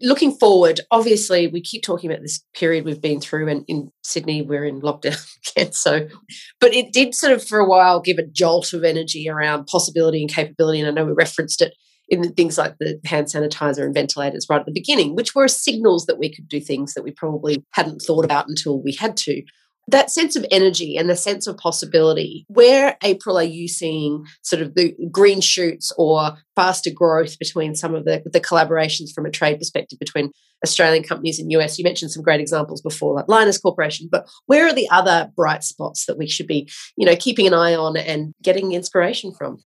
Looking 0.02 0.32
forward, 0.32 0.80
obviously, 0.90 1.46
we 1.46 1.60
keep 1.60 1.82
talking 1.82 2.10
about 2.10 2.22
this 2.22 2.42
period 2.54 2.84
we've 2.84 3.00
been 3.00 3.20
through, 3.20 3.48
and 3.48 3.64
in 3.68 3.90
Sydney, 4.02 4.42
we're 4.42 4.64
in 4.64 4.80
lockdown 4.80 5.22
again. 5.56 5.72
So, 5.72 6.08
but 6.60 6.74
it 6.74 6.92
did 6.92 7.14
sort 7.14 7.32
of 7.32 7.44
for 7.44 7.58
a 7.58 7.68
while 7.68 8.00
give 8.00 8.18
a 8.18 8.26
jolt 8.26 8.72
of 8.72 8.84
energy 8.84 9.28
around 9.28 9.66
possibility 9.66 10.20
and 10.20 10.32
capability. 10.32 10.80
And 10.80 10.88
I 10.88 10.92
know 10.92 11.06
we 11.06 11.12
referenced 11.12 11.60
it 11.60 11.74
in 12.08 12.32
things 12.34 12.58
like 12.58 12.76
the 12.78 12.98
hand 13.04 13.28
sanitizer 13.28 13.84
and 13.84 13.94
ventilators 13.94 14.46
right 14.50 14.60
at 14.60 14.66
the 14.66 14.72
beginning, 14.72 15.14
which 15.14 15.34
were 15.34 15.48
signals 15.48 16.06
that 16.06 16.18
we 16.18 16.34
could 16.34 16.48
do 16.48 16.60
things 16.60 16.94
that 16.94 17.04
we 17.04 17.12
probably 17.12 17.64
hadn't 17.72 18.00
thought 18.00 18.24
about 18.24 18.48
until 18.48 18.82
we 18.82 18.92
had 18.92 19.16
to. 19.16 19.42
That 19.90 20.10
sense 20.10 20.36
of 20.36 20.46
energy 20.50 20.96
and 20.96 21.08
the 21.08 21.16
sense 21.16 21.46
of 21.46 21.56
possibility, 21.56 22.44
where, 22.48 22.96
April, 23.02 23.36
are 23.38 23.42
you 23.42 23.68
seeing 23.68 24.24
sort 24.42 24.62
of 24.62 24.74
the 24.74 24.94
green 25.10 25.40
shoots 25.40 25.92
or 25.98 26.36
faster 26.54 26.90
growth 26.94 27.38
between 27.38 27.74
some 27.74 27.94
of 27.94 28.04
the, 28.04 28.22
the 28.24 28.40
collaborations 28.40 29.12
from 29.14 29.26
a 29.26 29.30
trade 29.30 29.58
perspective 29.58 29.98
between 29.98 30.30
Australian 30.64 31.02
companies 31.02 31.38
and 31.38 31.50
US? 31.52 31.78
You 31.78 31.84
mentioned 31.84 32.12
some 32.12 32.22
great 32.22 32.40
examples 32.40 32.82
before, 32.82 33.14
like 33.14 33.26
Lynas 33.26 33.60
Corporation, 33.60 34.08
but 34.10 34.28
where 34.46 34.66
are 34.66 34.74
the 34.74 34.88
other 34.90 35.30
bright 35.34 35.64
spots 35.64 36.06
that 36.06 36.18
we 36.18 36.28
should 36.28 36.46
be, 36.46 36.68
you 36.96 37.06
know, 37.06 37.16
keeping 37.16 37.46
an 37.46 37.54
eye 37.54 37.74
on 37.74 37.96
and 37.96 38.32
getting 38.42 38.72
inspiration 38.72 39.32
from? 39.32 39.58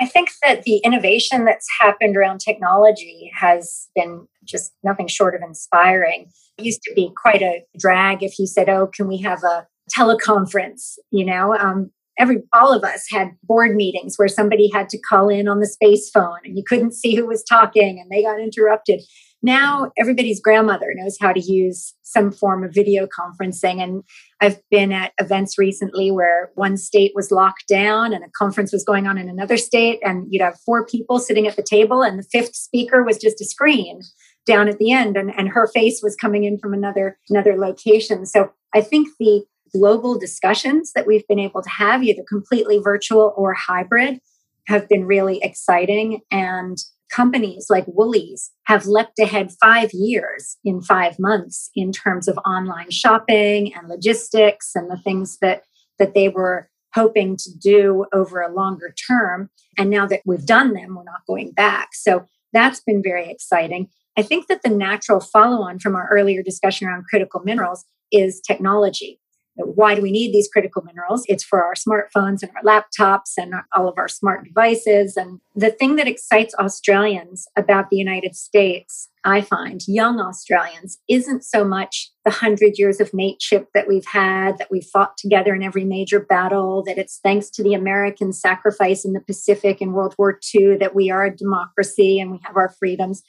I 0.00 0.06
think 0.06 0.30
that 0.42 0.62
the 0.62 0.78
innovation 0.78 1.44
that's 1.44 1.68
happened 1.78 2.16
around 2.16 2.38
technology 2.38 3.30
has 3.34 3.88
been 3.94 4.26
just 4.44 4.72
nothing 4.82 5.08
short 5.08 5.34
of 5.34 5.42
inspiring. 5.42 6.30
It 6.56 6.64
used 6.64 6.82
to 6.84 6.94
be 6.94 7.12
quite 7.20 7.42
a 7.42 7.62
drag 7.78 8.22
if 8.22 8.38
you 8.38 8.46
said, 8.46 8.68
"Oh, 8.68 8.86
can 8.86 9.06
we 9.06 9.18
have 9.18 9.44
a 9.44 9.66
teleconference?" 9.94 10.98
You 11.10 11.26
know, 11.26 11.54
um, 11.54 11.90
every 12.18 12.42
all 12.52 12.72
of 12.72 12.82
us 12.82 13.06
had 13.10 13.32
board 13.42 13.74
meetings 13.76 14.16
where 14.16 14.28
somebody 14.28 14.70
had 14.72 14.88
to 14.90 14.98
call 14.98 15.28
in 15.28 15.48
on 15.48 15.60
the 15.60 15.66
space 15.66 16.10
phone 16.10 16.38
and 16.44 16.56
you 16.56 16.64
couldn't 16.66 16.94
see 16.94 17.14
who 17.14 17.26
was 17.26 17.42
talking 17.42 17.98
and 17.98 18.10
they 18.10 18.22
got 18.22 18.40
interrupted 18.40 19.00
now 19.42 19.90
everybody's 19.98 20.40
grandmother 20.40 20.92
knows 20.94 21.16
how 21.20 21.32
to 21.32 21.40
use 21.40 21.94
some 22.02 22.30
form 22.30 22.64
of 22.64 22.74
video 22.74 23.06
conferencing. 23.06 23.82
And 23.82 24.02
I've 24.40 24.60
been 24.70 24.92
at 24.92 25.12
events 25.18 25.58
recently 25.58 26.10
where 26.10 26.50
one 26.54 26.76
state 26.76 27.12
was 27.14 27.30
locked 27.30 27.66
down 27.68 28.12
and 28.12 28.24
a 28.24 28.30
conference 28.36 28.72
was 28.72 28.84
going 28.84 29.06
on 29.06 29.16
in 29.16 29.28
another 29.28 29.56
state, 29.56 29.98
and 30.02 30.26
you'd 30.30 30.42
have 30.42 30.58
four 30.66 30.86
people 30.86 31.18
sitting 31.18 31.46
at 31.46 31.56
the 31.56 31.62
table, 31.62 32.02
and 32.02 32.18
the 32.18 32.28
fifth 32.30 32.54
speaker 32.54 33.02
was 33.02 33.18
just 33.18 33.40
a 33.40 33.44
screen 33.44 34.00
down 34.46 34.68
at 34.68 34.78
the 34.78 34.92
end, 34.92 35.16
and, 35.16 35.30
and 35.36 35.50
her 35.50 35.66
face 35.68 36.00
was 36.02 36.16
coming 36.16 36.44
in 36.44 36.58
from 36.58 36.74
another 36.74 37.18
another 37.28 37.56
location. 37.56 38.26
So 38.26 38.50
I 38.74 38.80
think 38.80 39.08
the 39.18 39.44
global 39.72 40.18
discussions 40.18 40.92
that 40.94 41.06
we've 41.06 41.26
been 41.28 41.38
able 41.38 41.62
to 41.62 41.70
have, 41.70 42.02
either 42.02 42.22
completely 42.28 42.78
virtual 42.78 43.32
or 43.36 43.54
hybrid, 43.54 44.20
have 44.66 44.88
been 44.88 45.06
really 45.06 45.40
exciting 45.42 46.20
and 46.30 46.78
companies 47.10 47.66
like 47.68 47.84
Woolies 47.86 48.50
have 48.64 48.86
leapt 48.86 49.18
ahead 49.18 49.52
five 49.60 49.90
years 49.92 50.56
in 50.64 50.80
five 50.80 51.18
months 51.18 51.70
in 51.74 51.92
terms 51.92 52.28
of 52.28 52.38
online 52.38 52.90
shopping 52.90 53.74
and 53.74 53.88
logistics 53.88 54.70
and 54.74 54.90
the 54.90 54.96
things 54.96 55.38
that 55.40 55.64
that 55.98 56.14
they 56.14 56.28
were 56.28 56.70
hoping 56.94 57.36
to 57.36 57.50
do 57.60 58.06
over 58.12 58.40
a 58.40 58.52
longer 58.52 58.94
term. 59.08 59.50
And 59.78 59.90
now 59.90 60.06
that 60.06 60.22
we've 60.24 60.46
done 60.46 60.72
them, 60.72 60.96
we're 60.96 61.04
not 61.04 61.26
going 61.26 61.52
back. 61.52 61.90
So 61.92 62.26
that's 62.52 62.80
been 62.80 63.02
very 63.02 63.30
exciting. 63.30 63.88
I 64.16 64.22
think 64.22 64.48
that 64.48 64.62
the 64.62 64.70
natural 64.70 65.20
follow 65.20 65.62
on 65.62 65.78
from 65.78 65.94
our 65.94 66.08
earlier 66.10 66.42
discussion 66.42 66.88
around 66.88 67.04
critical 67.08 67.40
minerals 67.44 67.84
is 68.10 68.40
technology 68.40 69.20
why 69.56 69.94
do 69.94 70.02
we 70.02 70.10
need 70.10 70.32
these 70.32 70.48
critical 70.48 70.82
minerals? 70.82 71.24
It's 71.28 71.44
for 71.44 71.62
our 71.62 71.74
smartphones 71.74 72.42
and 72.42 72.50
our 72.56 72.62
laptops 72.62 73.32
and 73.36 73.54
all 73.76 73.88
of 73.88 73.98
our 73.98 74.08
smart 74.08 74.44
devices. 74.44 75.16
And 75.16 75.40
the 75.54 75.70
thing 75.70 75.96
that 75.96 76.08
excites 76.08 76.54
Australians 76.54 77.46
about 77.56 77.90
the 77.90 77.96
United 77.96 78.36
States, 78.36 79.08
I 79.24 79.40
find, 79.40 79.82
young 79.86 80.20
Australians, 80.20 80.98
isn't 81.08 81.44
so 81.44 81.64
much 81.64 82.10
the 82.24 82.30
hundred 82.30 82.78
years 82.78 83.00
of 83.00 83.12
mateship 83.12 83.68
that 83.74 83.88
we've 83.88 84.06
had, 84.06 84.58
that 84.58 84.70
we 84.70 84.80
fought 84.80 85.16
together 85.18 85.54
in 85.54 85.62
every 85.62 85.84
major 85.84 86.20
battle, 86.20 86.82
that 86.84 86.98
it's 86.98 87.18
thanks 87.22 87.50
to 87.50 87.62
the 87.62 87.74
American 87.74 88.32
sacrifice 88.32 89.04
in 89.04 89.12
the 89.12 89.20
Pacific 89.20 89.82
in 89.82 89.92
World 89.92 90.14
War 90.18 90.38
II 90.54 90.76
that 90.76 90.94
we 90.94 91.10
are 91.10 91.24
a 91.24 91.36
democracy 91.36 92.20
and 92.20 92.30
we 92.30 92.40
have 92.44 92.56
our 92.56 92.74
freedoms. 92.78 93.22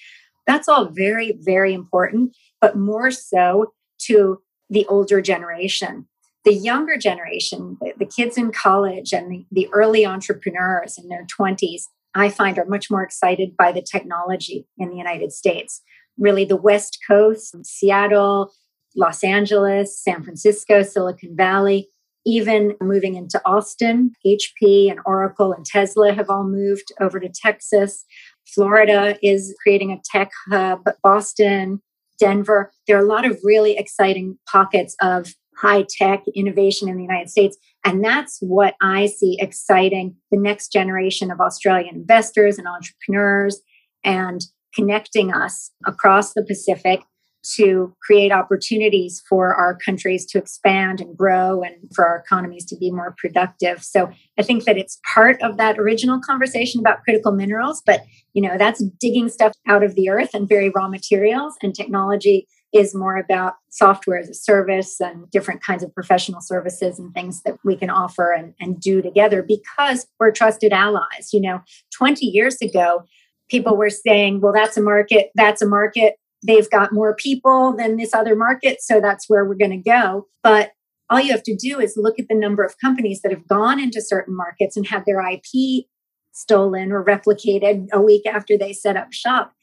That's 0.47 0.67
all 0.67 0.85
very, 0.85 1.37
very 1.41 1.73
important, 1.73 2.35
but 2.59 2.77
more 2.77 3.11
so 3.11 3.73
to 4.03 4.41
the 4.69 4.85
older 4.87 5.21
generation 5.21 6.07
the 6.43 6.53
younger 6.53 6.97
generation, 6.97 7.77
the, 7.79 7.93
the 7.99 8.05
kids 8.05 8.37
in 8.37 8.51
college 8.51 9.13
and 9.13 9.31
the, 9.31 9.45
the 9.51 9.69
early 9.73 10.05
entrepreneurs 10.05 10.97
in 10.97 11.07
their 11.07 11.25
20s, 11.39 11.83
I 12.15 12.29
find 12.29 12.57
are 12.57 12.65
much 12.65 12.89
more 12.89 13.03
excited 13.03 13.55
by 13.55 13.71
the 13.71 13.81
technology 13.81 14.67
in 14.77 14.89
the 14.89 14.97
United 14.97 15.31
States. 15.31 15.81
Really, 16.17 16.45
the 16.45 16.57
West 16.57 16.99
Coast, 17.07 17.55
Seattle, 17.65 18.51
Los 18.95 19.23
Angeles, 19.23 19.97
San 19.97 20.23
Francisco, 20.23 20.83
Silicon 20.83 21.35
Valley, 21.35 21.89
even 22.25 22.75
moving 22.81 23.15
into 23.15 23.41
Austin, 23.45 24.11
HP 24.25 24.91
and 24.91 24.99
Oracle 25.05 25.53
and 25.53 25.65
Tesla 25.65 26.13
have 26.13 26.29
all 26.29 26.43
moved 26.43 26.91
over 26.99 27.19
to 27.19 27.29
Texas. 27.29 28.05
Florida 28.53 29.17
is 29.23 29.55
creating 29.63 29.91
a 29.91 30.01
tech 30.03 30.31
hub, 30.49 30.83
Boston, 31.01 31.81
Denver. 32.19 32.71
There 32.87 32.97
are 32.97 33.03
a 33.03 33.07
lot 33.07 33.25
of 33.25 33.39
really 33.43 33.77
exciting 33.77 34.37
pockets 34.51 34.95
of 35.01 35.33
high 35.57 35.85
tech 35.89 36.23
innovation 36.35 36.89
in 36.89 36.97
the 36.97 37.03
United 37.03 37.29
States. 37.29 37.57
And 37.85 38.03
that's 38.03 38.39
what 38.41 38.75
I 38.81 39.07
see 39.07 39.37
exciting 39.39 40.15
the 40.31 40.37
next 40.37 40.71
generation 40.71 41.31
of 41.31 41.39
Australian 41.39 41.95
investors 41.95 42.57
and 42.57 42.67
entrepreneurs 42.67 43.61
and 44.03 44.41
connecting 44.73 45.33
us 45.33 45.71
across 45.85 46.33
the 46.33 46.43
Pacific 46.43 47.01
to 47.43 47.95
create 48.05 48.31
opportunities 48.31 49.21
for 49.27 49.55
our 49.55 49.75
countries 49.75 50.25
to 50.27 50.37
expand 50.37 51.01
and 51.01 51.17
grow 51.17 51.63
and 51.63 51.75
for 51.93 52.07
our 52.07 52.17
economies 52.17 52.65
to 52.65 52.77
be 52.77 52.91
more 52.91 53.15
productive. 53.17 53.83
So 53.83 54.11
I 54.37 54.43
think 54.43 54.65
that 54.65 54.77
it's 54.77 54.99
part 55.11 55.41
of 55.41 55.57
that 55.57 55.79
original 55.79 56.19
conversation 56.23 56.79
about 56.79 57.01
critical 57.03 57.31
minerals, 57.31 57.81
but 57.83 58.01
you 58.33 58.41
know, 58.41 58.57
that's 58.57 58.83
digging 58.99 59.29
stuff 59.29 59.53
out 59.67 59.83
of 59.83 59.95
the 59.95 60.09
earth 60.09 60.29
and 60.33 60.47
very 60.47 60.69
raw 60.69 60.87
materials 60.87 61.55
and 61.63 61.73
technology 61.73 62.47
is 62.73 62.95
more 62.95 63.17
about 63.17 63.55
software 63.69 64.17
as 64.17 64.29
a 64.29 64.33
service 64.33 64.99
and 65.01 65.29
different 65.29 65.61
kinds 65.61 65.83
of 65.83 65.93
professional 65.93 66.41
services 66.41 66.97
and 66.97 67.13
things 67.13 67.41
that 67.43 67.57
we 67.65 67.75
can 67.75 67.89
offer 67.89 68.31
and, 68.31 68.53
and 68.59 68.79
do 68.79 69.01
together 69.01 69.43
because 69.43 70.07
we're 70.19 70.31
trusted 70.31 70.71
allies. 70.71 71.29
You 71.33 71.41
know, 71.41 71.61
20 71.97 72.25
years 72.25 72.61
ago, 72.61 73.03
people 73.49 73.75
were 73.75 73.89
saying, 73.89 74.39
well, 74.39 74.53
that's 74.53 74.77
a 74.77 74.81
market, 74.81 75.31
that's 75.35 75.61
a 75.61 75.67
market. 75.67 76.15
They've 76.43 76.69
got 76.69 76.93
more 76.93 77.15
people 77.15 77.75
than 77.75 77.97
this 77.97 78.13
other 78.13 78.35
market. 78.35 78.81
So 78.81 78.99
that's 79.01 79.29
where 79.29 79.45
we're 79.45 79.55
going 79.55 79.71
to 79.71 79.77
go. 79.77 80.27
But 80.41 80.71
all 81.09 81.19
you 81.19 81.31
have 81.33 81.43
to 81.43 81.55
do 81.55 81.79
is 81.79 81.97
look 81.97 82.17
at 82.17 82.29
the 82.29 82.35
number 82.35 82.63
of 82.63 82.79
companies 82.79 83.21
that 83.21 83.31
have 83.31 83.47
gone 83.47 83.79
into 83.79 84.01
certain 84.01 84.35
markets 84.35 84.77
and 84.77 84.87
had 84.87 85.03
their 85.05 85.21
IP 85.21 85.85
stolen 86.31 86.91
or 86.93 87.03
replicated 87.03 87.87
a 87.91 88.01
week 88.01 88.25
after 88.25 88.57
they 88.57 88.71
set 88.71 88.95
up 88.95 89.11
shop. 89.11 89.53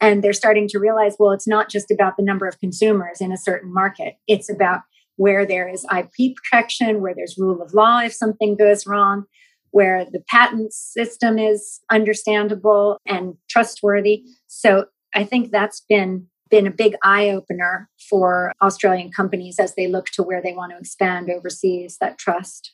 And 0.00 0.22
they're 0.22 0.32
starting 0.32 0.68
to 0.68 0.78
realize, 0.78 1.16
well, 1.18 1.32
it's 1.32 1.48
not 1.48 1.68
just 1.68 1.90
about 1.90 2.16
the 2.16 2.22
number 2.22 2.46
of 2.46 2.60
consumers 2.60 3.20
in 3.20 3.32
a 3.32 3.36
certain 3.36 3.72
market, 3.72 4.14
it's 4.26 4.48
about 4.48 4.82
where 5.16 5.44
there 5.44 5.68
is 5.68 5.84
IP 5.94 6.36
protection, 6.36 7.00
where 7.00 7.14
there's 7.14 7.36
rule 7.36 7.60
of 7.60 7.74
law 7.74 7.98
if 7.98 8.12
something 8.12 8.56
goes 8.56 8.86
wrong, 8.86 9.24
where 9.70 10.04
the 10.04 10.22
patent 10.28 10.72
system 10.72 11.38
is 11.38 11.80
understandable 11.90 12.98
and 13.06 13.34
trustworthy. 13.50 14.22
So 14.46 14.86
I 15.14 15.24
think 15.24 15.50
that's 15.50 15.80
been 15.88 16.28
been 16.50 16.66
a 16.66 16.70
big 16.70 16.94
eye 17.02 17.28
opener 17.28 17.90
for 18.08 18.52
Australian 18.62 19.10
companies 19.10 19.58
as 19.58 19.74
they 19.74 19.86
look 19.86 20.06
to 20.06 20.22
where 20.22 20.40
they 20.40 20.54
want 20.54 20.72
to 20.72 20.78
expand 20.78 21.28
overseas, 21.30 21.98
that 22.00 22.16
trust. 22.18 22.72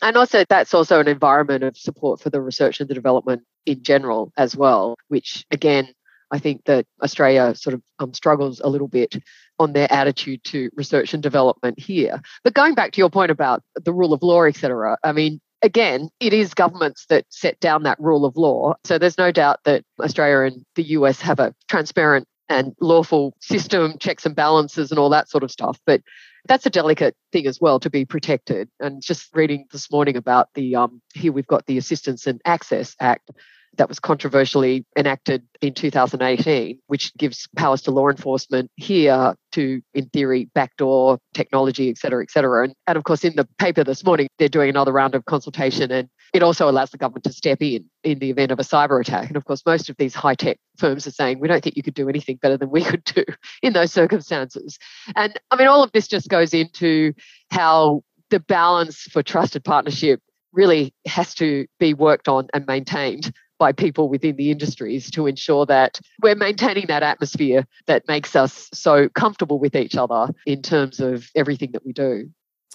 And 0.00 0.16
also, 0.16 0.44
that's 0.48 0.72
also 0.72 1.00
an 1.00 1.08
environment 1.08 1.64
of 1.64 1.76
support 1.76 2.20
for 2.20 2.30
the 2.30 2.40
research 2.40 2.80
and 2.80 2.88
the 2.88 2.94
development 2.94 3.42
in 3.66 3.82
general 3.82 4.32
as 4.36 4.56
well, 4.56 4.94
which 5.08 5.44
again, 5.50 5.88
I 6.30 6.38
think 6.38 6.64
that 6.64 6.86
Australia 7.02 7.54
sort 7.54 7.74
of 7.74 7.82
um, 7.98 8.14
struggles 8.14 8.60
a 8.60 8.68
little 8.68 8.88
bit 8.88 9.16
on 9.58 9.72
their 9.72 9.90
attitude 9.92 10.44
to 10.44 10.70
research 10.74 11.14
and 11.14 11.22
development 11.22 11.78
here. 11.78 12.20
But 12.44 12.54
going 12.54 12.74
back 12.74 12.92
to 12.92 12.98
your 12.98 13.10
point 13.10 13.30
about 13.30 13.62
the 13.74 13.92
rule 13.92 14.12
of 14.12 14.22
law, 14.22 14.44
etc., 14.44 14.98
I 15.02 15.12
mean, 15.12 15.40
again, 15.62 16.10
it 16.20 16.32
is 16.32 16.54
governments 16.54 17.06
that 17.08 17.24
set 17.30 17.58
down 17.60 17.82
that 17.84 17.98
rule 18.00 18.24
of 18.24 18.36
law. 18.36 18.74
So 18.84 18.98
there's 18.98 19.18
no 19.18 19.32
doubt 19.32 19.60
that 19.64 19.84
Australia 20.00 20.52
and 20.52 20.64
the 20.74 20.84
US 20.84 21.20
have 21.20 21.40
a 21.40 21.54
transparent 21.68 22.26
and 22.48 22.74
lawful 22.80 23.34
system, 23.40 23.98
checks 23.98 24.24
and 24.24 24.34
balances, 24.34 24.90
and 24.90 24.98
all 24.98 25.10
that 25.10 25.28
sort 25.28 25.44
of 25.44 25.50
stuff. 25.50 25.78
But 25.86 26.02
that's 26.46 26.66
a 26.66 26.70
delicate 26.70 27.14
thing 27.32 27.46
as 27.46 27.60
well 27.60 27.78
to 27.80 27.90
be 27.90 28.04
protected. 28.04 28.68
And 28.80 29.02
just 29.02 29.28
reading 29.34 29.66
this 29.70 29.90
morning 29.90 30.16
about 30.16 30.48
the 30.54 30.76
um, 30.76 31.02
here 31.14 31.32
we've 31.32 31.46
got 31.46 31.66
the 31.66 31.78
Assistance 31.78 32.26
and 32.26 32.40
Access 32.44 32.96
Act 33.00 33.30
that 33.76 33.88
was 33.88 34.00
controversially 34.00 34.84
enacted 34.96 35.42
in 35.60 35.74
2018, 35.74 36.78
which 36.86 37.14
gives 37.16 37.48
powers 37.56 37.82
to 37.82 37.90
law 37.90 38.08
enforcement 38.08 38.70
here 38.76 39.34
to, 39.52 39.80
in 39.94 40.06
theory, 40.06 40.50
backdoor 40.54 41.18
technology, 41.34 41.88
et 41.88 41.98
cetera, 41.98 42.22
et 42.22 42.30
cetera. 42.30 42.64
And, 42.64 42.74
and 42.86 42.96
of 42.96 43.04
course, 43.04 43.24
in 43.24 43.36
the 43.36 43.48
paper 43.58 43.84
this 43.84 44.04
morning, 44.04 44.28
they're 44.38 44.48
doing 44.48 44.68
another 44.68 44.92
round 44.92 45.14
of 45.14 45.24
consultation 45.26 45.90
and 45.90 46.08
it 46.34 46.42
also 46.42 46.68
allows 46.68 46.90
the 46.90 46.98
government 46.98 47.24
to 47.24 47.32
step 47.32 47.62
in 47.62 47.84
in 48.04 48.18
the 48.18 48.30
event 48.30 48.52
of 48.52 48.58
a 48.58 48.62
cyber 48.62 49.00
attack. 49.00 49.28
And 49.28 49.36
of 49.36 49.44
course, 49.44 49.62
most 49.64 49.88
of 49.88 49.96
these 49.96 50.14
high 50.14 50.34
tech 50.34 50.58
firms 50.76 51.06
are 51.06 51.12
saying, 51.12 51.38
we 51.38 51.48
don't 51.48 51.62
think 51.62 51.76
you 51.76 51.82
could 51.82 51.94
do 51.94 52.08
anything 52.08 52.36
better 52.36 52.56
than 52.56 52.70
we 52.70 52.84
could 52.84 53.04
do 53.04 53.24
in 53.62 53.72
those 53.72 53.92
circumstances. 53.92 54.78
And 55.16 55.38
I 55.50 55.56
mean, 55.56 55.68
all 55.68 55.82
of 55.82 55.92
this 55.92 56.08
just 56.08 56.28
goes 56.28 56.52
into 56.52 57.12
how 57.50 58.02
the 58.30 58.40
balance 58.40 59.02
for 59.02 59.22
trusted 59.22 59.64
partnership 59.64 60.20
really 60.52 60.94
has 61.06 61.34
to 61.34 61.66
be 61.78 61.94
worked 61.94 62.28
on 62.28 62.48
and 62.52 62.66
maintained 62.66 63.32
by 63.58 63.72
people 63.72 64.08
within 64.08 64.36
the 64.36 64.50
industries 64.50 65.10
to 65.10 65.26
ensure 65.26 65.66
that 65.66 66.00
we're 66.22 66.34
maintaining 66.34 66.86
that 66.86 67.02
atmosphere 67.02 67.66
that 67.86 68.06
makes 68.08 68.36
us 68.36 68.68
so 68.72 69.08
comfortable 69.10 69.58
with 69.58 69.74
each 69.74 69.96
other 69.96 70.28
in 70.46 70.62
terms 70.62 71.00
of 71.00 71.28
everything 71.34 71.72
that 71.72 71.84
we 71.84 71.92
do. 71.92 72.30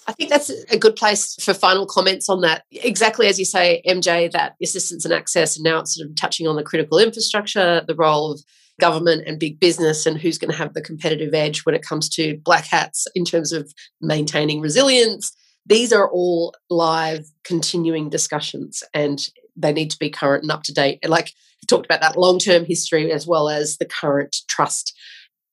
I 0.08 0.12
think 0.12 0.30
that's 0.30 0.50
a 0.50 0.78
good 0.78 0.96
place 0.96 1.36
for 1.42 1.54
final 1.54 1.86
comments 1.86 2.28
on 2.28 2.42
that. 2.42 2.64
Exactly 2.72 3.28
as 3.28 3.40
you 3.40 3.46
say, 3.46 3.82
MJ, 3.88 4.30
that 4.32 4.56
assistance 4.62 5.06
and 5.06 5.14
access, 5.14 5.56
and 5.56 5.64
now 5.64 5.80
it's 5.80 5.96
sort 5.96 6.10
of 6.10 6.16
touching 6.16 6.48
on 6.48 6.56
the 6.56 6.64
critical 6.64 7.00
infrastructure, 7.00 7.82
the 7.88 7.96
role 7.96 8.34
of 8.34 8.42
government 8.80 9.24
and 9.26 9.40
big 9.40 9.60
business, 9.60 10.06
and 10.06 10.18
who's 10.18 10.38
going 10.38 10.52
to 10.52 10.58
have 10.58 10.74
the 10.74 10.82
competitive 10.82 11.34
edge 11.34 11.66
when 11.66 11.76
it 11.76 11.84
comes 11.84 12.10
to 12.10 12.38
black 12.44 12.66
hats 12.66 13.08
in 13.16 13.24
terms 13.24 13.54
of 13.54 13.72
maintaining 14.02 14.60
resilience. 14.60 15.32
These 15.66 15.94
are 15.94 16.10
all 16.10 16.54
live, 16.70 17.26
continuing 17.46 18.10
discussions, 18.10 18.84
and 18.94 19.26
they 19.56 19.74
need 19.74 19.92
to 19.92 20.00
be 20.00 20.10
current 20.10 20.44
and 20.44 20.52
up 20.52 20.64
to 20.64 20.74
date. 20.74 21.00
Like 21.08 21.30
you 21.62 21.68
talked 21.68 21.86
about 21.86 22.02
that 22.02 22.18
long 22.18 22.40
term 22.40 22.66
history 22.66 23.12
as 23.12 23.28
well 23.28 23.50
as 23.50 23.78
the 23.78 23.86
current 23.86 24.36
trust. 24.48 24.98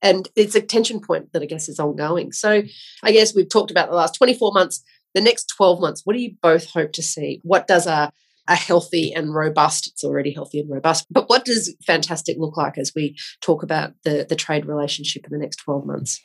And 0.02 0.28
it's 0.34 0.54
a 0.54 0.62
tension 0.62 1.00
point 1.00 1.32
that 1.32 1.42
I 1.42 1.46
guess 1.46 1.68
is 1.68 1.78
ongoing. 1.78 2.32
So 2.32 2.62
I 3.02 3.12
guess 3.12 3.34
we've 3.34 3.48
talked 3.48 3.70
about 3.70 3.90
the 3.90 3.96
last 3.96 4.14
24 4.14 4.52
months, 4.52 4.82
the 5.14 5.20
next 5.20 5.52
12 5.56 5.80
months. 5.80 6.02
What 6.04 6.14
do 6.14 6.22
you 6.22 6.36
both 6.42 6.70
hope 6.70 6.92
to 6.92 7.02
see? 7.02 7.40
What 7.42 7.66
does 7.66 7.86
a 7.86 8.10
a 8.48 8.56
healthy 8.56 9.12
and 9.12 9.32
robust, 9.32 9.86
it's 9.86 10.02
already 10.02 10.32
healthy 10.32 10.58
and 10.58 10.68
robust, 10.68 11.06
but 11.08 11.28
what 11.28 11.44
does 11.44 11.74
fantastic 11.86 12.36
look 12.36 12.56
like 12.56 12.76
as 12.78 12.92
we 12.96 13.16
talk 13.40 13.62
about 13.62 13.92
the, 14.02 14.26
the 14.28 14.34
trade 14.34 14.66
relationship 14.66 15.24
in 15.24 15.30
the 15.30 15.38
next 15.38 15.56
12 15.58 15.86
months? 15.86 16.20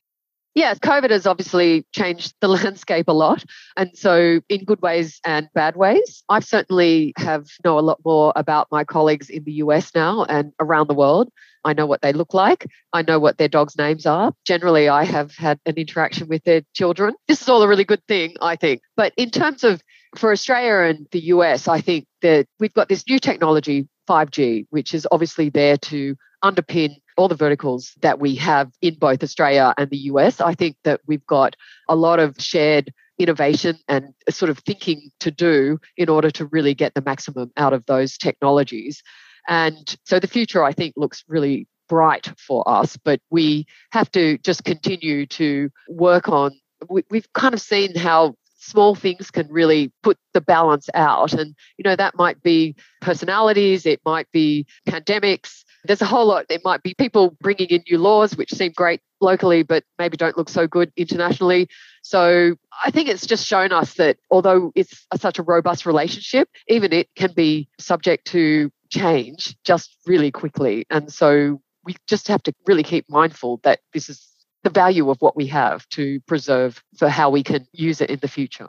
Yeah, 0.56 0.74
COVID 0.74 1.10
has 1.10 1.28
obviously 1.28 1.86
changed 1.94 2.34
the 2.40 2.48
landscape 2.48 3.10
a 3.10 3.14
lot. 3.14 3.44
And 3.76 3.92
so 3.96 4.40
in 4.48 4.64
good 4.64 4.82
ways 4.82 5.20
and 5.26 5.50
bad 5.54 5.76
ways. 5.76 6.24
I 6.30 6.40
certainly 6.40 7.14
have 7.18 7.48
know 7.64 7.78
a 7.78 7.82
lot 7.82 8.00
more 8.06 8.32
about 8.36 8.70
my 8.72 8.86
colleagues 8.86 9.30
in 9.30 9.44
the 9.44 9.52
US 9.54 9.94
now 9.94 10.24
and 10.24 10.54
around 10.60 10.88
the 10.88 10.94
world. 10.94 11.30
I 11.66 11.74
know 11.74 11.86
what 11.86 12.02
they 12.02 12.14
look 12.14 12.34
like. 12.34 12.68
I 12.94 13.02
know 13.02 13.20
what 13.20 13.38
their 13.38 13.48
dogs' 13.48 13.78
names 13.78 14.06
are. 14.06 14.32
Generally, 14.46 14.88
I 14.88 15.04
have 15.04 15.36
had 15.36 15.60
an 15.66 15.76
interaction 15.76 16.28
with 16.28 16.44
their 16.44 16.62
children. 16.74 17.16
This 17.28 17.42
is 17.42 17.50
all 17.50 17.64
a 17.64 17.68
really 17.68 17.84
good 17.84 18.06
thing, 18.08 18.36
I 18.40 18.56
think. 18.56 18.82
But 18.96 19.14
in 19.18 19.32
terms 19.32 19.64
of 19.64 19.82
for 20.16 20.32
Australia 20.32 20.90
and 20.90 21.08
the 21.12 21.26
US, 21.26 21.68
I 21.68 21.82
think 21.82 22.06
that 22.22 22.48
we've 22.60 22.74
got 22.74 22.88
this 22.88 23.04
new 23.10 23.20
technology, 23.20 23.90
5G, 24.08 24.68
which 24.70 24.94
is 24.94 25.08
obviously 25.12 25.50
there 25.50 25.78
to 25.78 26.16
underpin 26.44 26.98
all 27.18 27.28
the 27.28 27.36
verticals 27.36 27.94
that 28.02 28.20
we 28.20 28.36
have 28.36 28.72
in 28.82 28.96
both 28.96 29.24
Australia 29.24 29.74
and 29.78 29.90
the 29.90 29.98
US. 29.98 30.42
I 30.42 30.54
think 30.54 30.78
that 30.84 31.02
we've 31.08 31.26
got 31.26 31.56
a 31.88 31.96
lot 31.96 32.20
of 32.20 32.36
shared 32.40 32.94
innovation 33.18 33.78
and 33.88 34.14
sort 34.30 34.50
of 34.50 34.60
thinking 34.60 35.10
to 35.20 35.32
do 35.32 35.80
in 35.98 36.10
order 36.10 36.30
to 36.32 36.46
really 36.48 36.74
get 36.74 36.94
the 36.94 37.02
maximum 37.02 37.52
out 37.58 37.74
of 37.74 37.86
those 37.86 38.18
technologies. 38.18 39.02
And 39.48 39.96
so 40.04 40.20
the 40.20 40.28
future, 40.28 40.64
I 40.64 40.74
think, 40.74 40.96
looks 40.98 41.24
really 41.28 41.68
bright 41.88 42.32
for 42.38 42.68
us, 42.68 42.98
but 42.98 43.22
we 43.30 43.66
have 43.92 44.12
to 44.12 44.38
just 44.40 44.64
continue 44.64 45.26
to 45.28 45.70
work 45.88 46.28
on. 46.28 46.52
We, 46.90 47.04
have 47.14 47.32
kind 47.34 47.54
of 47.54 47.62
seen 47.62 47.96
how 47.96 48.36
small 48.58 48.96
things 48.96 49.30
can 49.30 49.48
really 49.50 49.92
put 50.02 50.18
the 50.34 50.42
balance 50.42 50.90
out. 50.94 51.34
And, 51.34 51.56
you 51.78 51.84
know, 51.84 51.96
that 51.96 52.16
might 52.16 52.42
be 52.42 52.76
personalities, 53.02 53.86
it 53.86 54.02
might 54.06 54.32
be 54.32 54.66
pandemics. 54.88 55.64
There's 55.88 56.02
a 56.02 56.06
whole 56.06 56.26
lot. 56.26 56.48
There 56.50 56.60
might 56.64 56.84
be 56.84 56.94
people 56.94 57.36
bringing 57.42 57.68
in 57.68 57.84
new 57.90 57.98
laws, 57.98 58.36
which 58.36 58.52
seem 58.52 58.72
great 58.76 59.02
locally, 59.22 59.64
but 59.64 59.84
maybe 59.98 60.18
don't 60.18 60.38
look 60.38 60.50
so 60.50 60.68
good 60.68 60.92
internationally. 60.98 61.68
So 62.04 62.56
I 62.84 62.92
think 62.92 63.10
it's 63.10 63.26
just 63.26 63.46
shown 63.46 63.72
us 63.72 63.96
that 63.96 64.18
although 64.30 64.72
it's 64.76 65.06
a, 65.12 65.18
such 65.18 65.40
a 65.40 65.44
robust 65.44 65.86
relationship, 65.86 66.50
even 66.68 66.94
it 66.94 67.10
can 67.16 67.34
be 67.34 67.68
subject 67.80 68.28
to 68.28 68.72
change 68.90 69.56
just 69.64 69.98
really 70.06 70.32
quickly. 70.32 70.86
And 70.90 71.12
so 71.12 71.62
we 71.84 71.96
just 72.08 72.28
have 72.28 72.44
to 72.44 72.54
really 72.66 72.84
keep 72.84 73.06
mindful 73.10 73.60
that 73.64 73.80
this 73.94 74.10
is 74.10 74.28
the 74.64 74.70
value 74.70 75.10
of 75.10 75.18
what 75.22 75.36
we 75.36 75.48
have 75.48 75.88
to 75.90 76.20
preserve 76.22 76.84
for 76.98 77.08
how 77.08 77.30
we 77.30 77.44
can 77.44 77.68
use 77.72 78.02
it 78.02 78.10
in 78.10 78.20
the 78.20 78.28
future. 78.28 78.68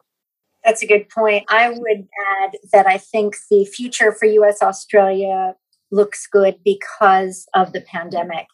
That's 0.64 0.82
a 0.82 0.86
good 0.86 1.08
point. 1.08 1.44
I 1.48 1.70
would 1.70 2.08
add 2.42 2.56
that 2.72 2.86
I 2.86 2.98
think 2.98 3.36
the 3.50 3.64
future 3.64 4.12
for 4.12 4.26
US 4.26 4.62
Australia 4.62 5.54
looks 5.90 6.26
good 6.26 6.56
because 6.64 7.46
of 7.54 7.72
the 7.72 7.80
pandemic. 7.80 8.46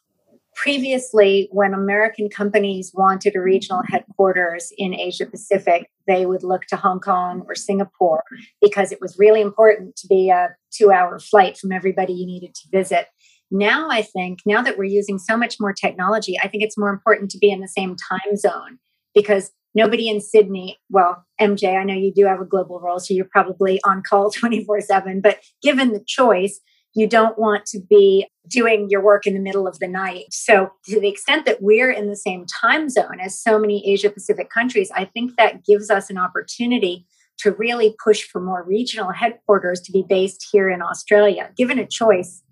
Previously, 0.55 1.49
when 1.51 1.73
American 1.73 2.29
companies 2.29 2.93
wanted 2.95 3.35
a 3.35 3.41
regional 3.41 3.83
headquarters 3.89 4.71
in 4.77 4.95
Asia 4.95 5.25
Pacific, 5.25 5.89
they 6.07 6.27
would 6.27 6.43
look 6.43 6.67
to 6.67 6.77
Hong 6.77 7.01
Kong 7.01 7.43
or 7.49 7.55
Singapore 7.55 8.23
because 8.61 8.93
it 8.93 9.01
was 9.01 9.19
really 9.19 9.41
important 9.41 9.97
to 9.97 10.07
be 10.07 10.29
a 10.29 10.55
two 10.71 10.93
hour 10.93 11.19
flight 11.19 11.57
from 11.57 11.73
everybody 11.73 12.13
you 12.13 12.27
needed 12.27 12.55
to 12.55 12.69
visit. 12.71 13.07
Now, 13.51 13.89
I 13.91 14.03
think, 14.03 14.41
now 14.47 14.63
that 14.63 14.79
we're 14.79 14.85
using 14.85 15.19
so 15.19 15.37
much 15.37 15.57
more 15.61 15.73
technology, 15.73 16.39
I 16.43 16.49
think 16.49 16.63
it's 16.63 16.79
more 16.79 16.91
important 16.91 17.31
to 17.33 17.39
be 17.39 17.51
in 17.51 17.61
the 17.61 17.69
same 17.69 17.97
time 17.97 18.37
zone 18.37 18.79
because 19.15 19.53
nobody 19.75 20.09
in 20.09 20.21
Sydney, 20.21 20.79
well, 20.89 21.25
MJ, 21.41 21.77
I 21.77 21.85
know 21.85 21.95
you 21.95 22.13
do 22.15 22.25
have 22.25 22.41
a 22.41 22.47
global 22.47 22.81
role, 22.81 22.99
so 22.99 23.15
you're 23.15 23.29
probably 23.31 23.81
on 23.85 24.03
call 24.03 24.31
24 24.39 24.81
7, 24.81 25.21
but 25.21 25.41
given 25.63 25.93
the 25.93 26.05
choice, 26.07 26.61
you 26.95 27.07
don't 27.07 27.39
want 27.39 27.67
to 27.67 27.81
be 27.81 28.27
doing 28.49 28.89
your 28.91 29.03
work 29.03 29.27
in 29.27 29.35
the 29.35 29.41
middle 29.41 29.67
of 29.67 29.79
the 29.79 29.89
night. 29.89 30.27
So, 30.31 30.71
to 30.87 31.01
the 31.01 31.09
extent 31.09 31.47
that 31.47 31.63
we're 31.63 31.91
in 31.91 32.09
the 32.09 32.17
same 32.17 32.45
time 32.47 32.89
zone 32.89 33.19
as 33.21 33.39
so 33.39 33.59
many 33.59 33.89
Asia 33.91 34.11
Pacific 34.11 34.51
countries, 34.51 34.91
I 34.95 35.07
think 35.07 35.37
that 35.37 35.65
gives 35.65 35.91
us 35.91 36.11
an 36.11 36.19
opportunity 36.19 37.07
to 37.39 37.53
really 37.53 37.97
push 38.03 38.23
for 38.23 38.41
more 38.41 38.65
regional 38.67 39.11
headquarters 39.13 39.81
to 39.83 39.93
be 39.93 40.05
based 40.09 40.47
here 40.53 40.71
in 40.71 40.83
Australia. 40.83 41.51
Given 41.57 41.79
a 41.79 41.87
choice, 41.87 42.43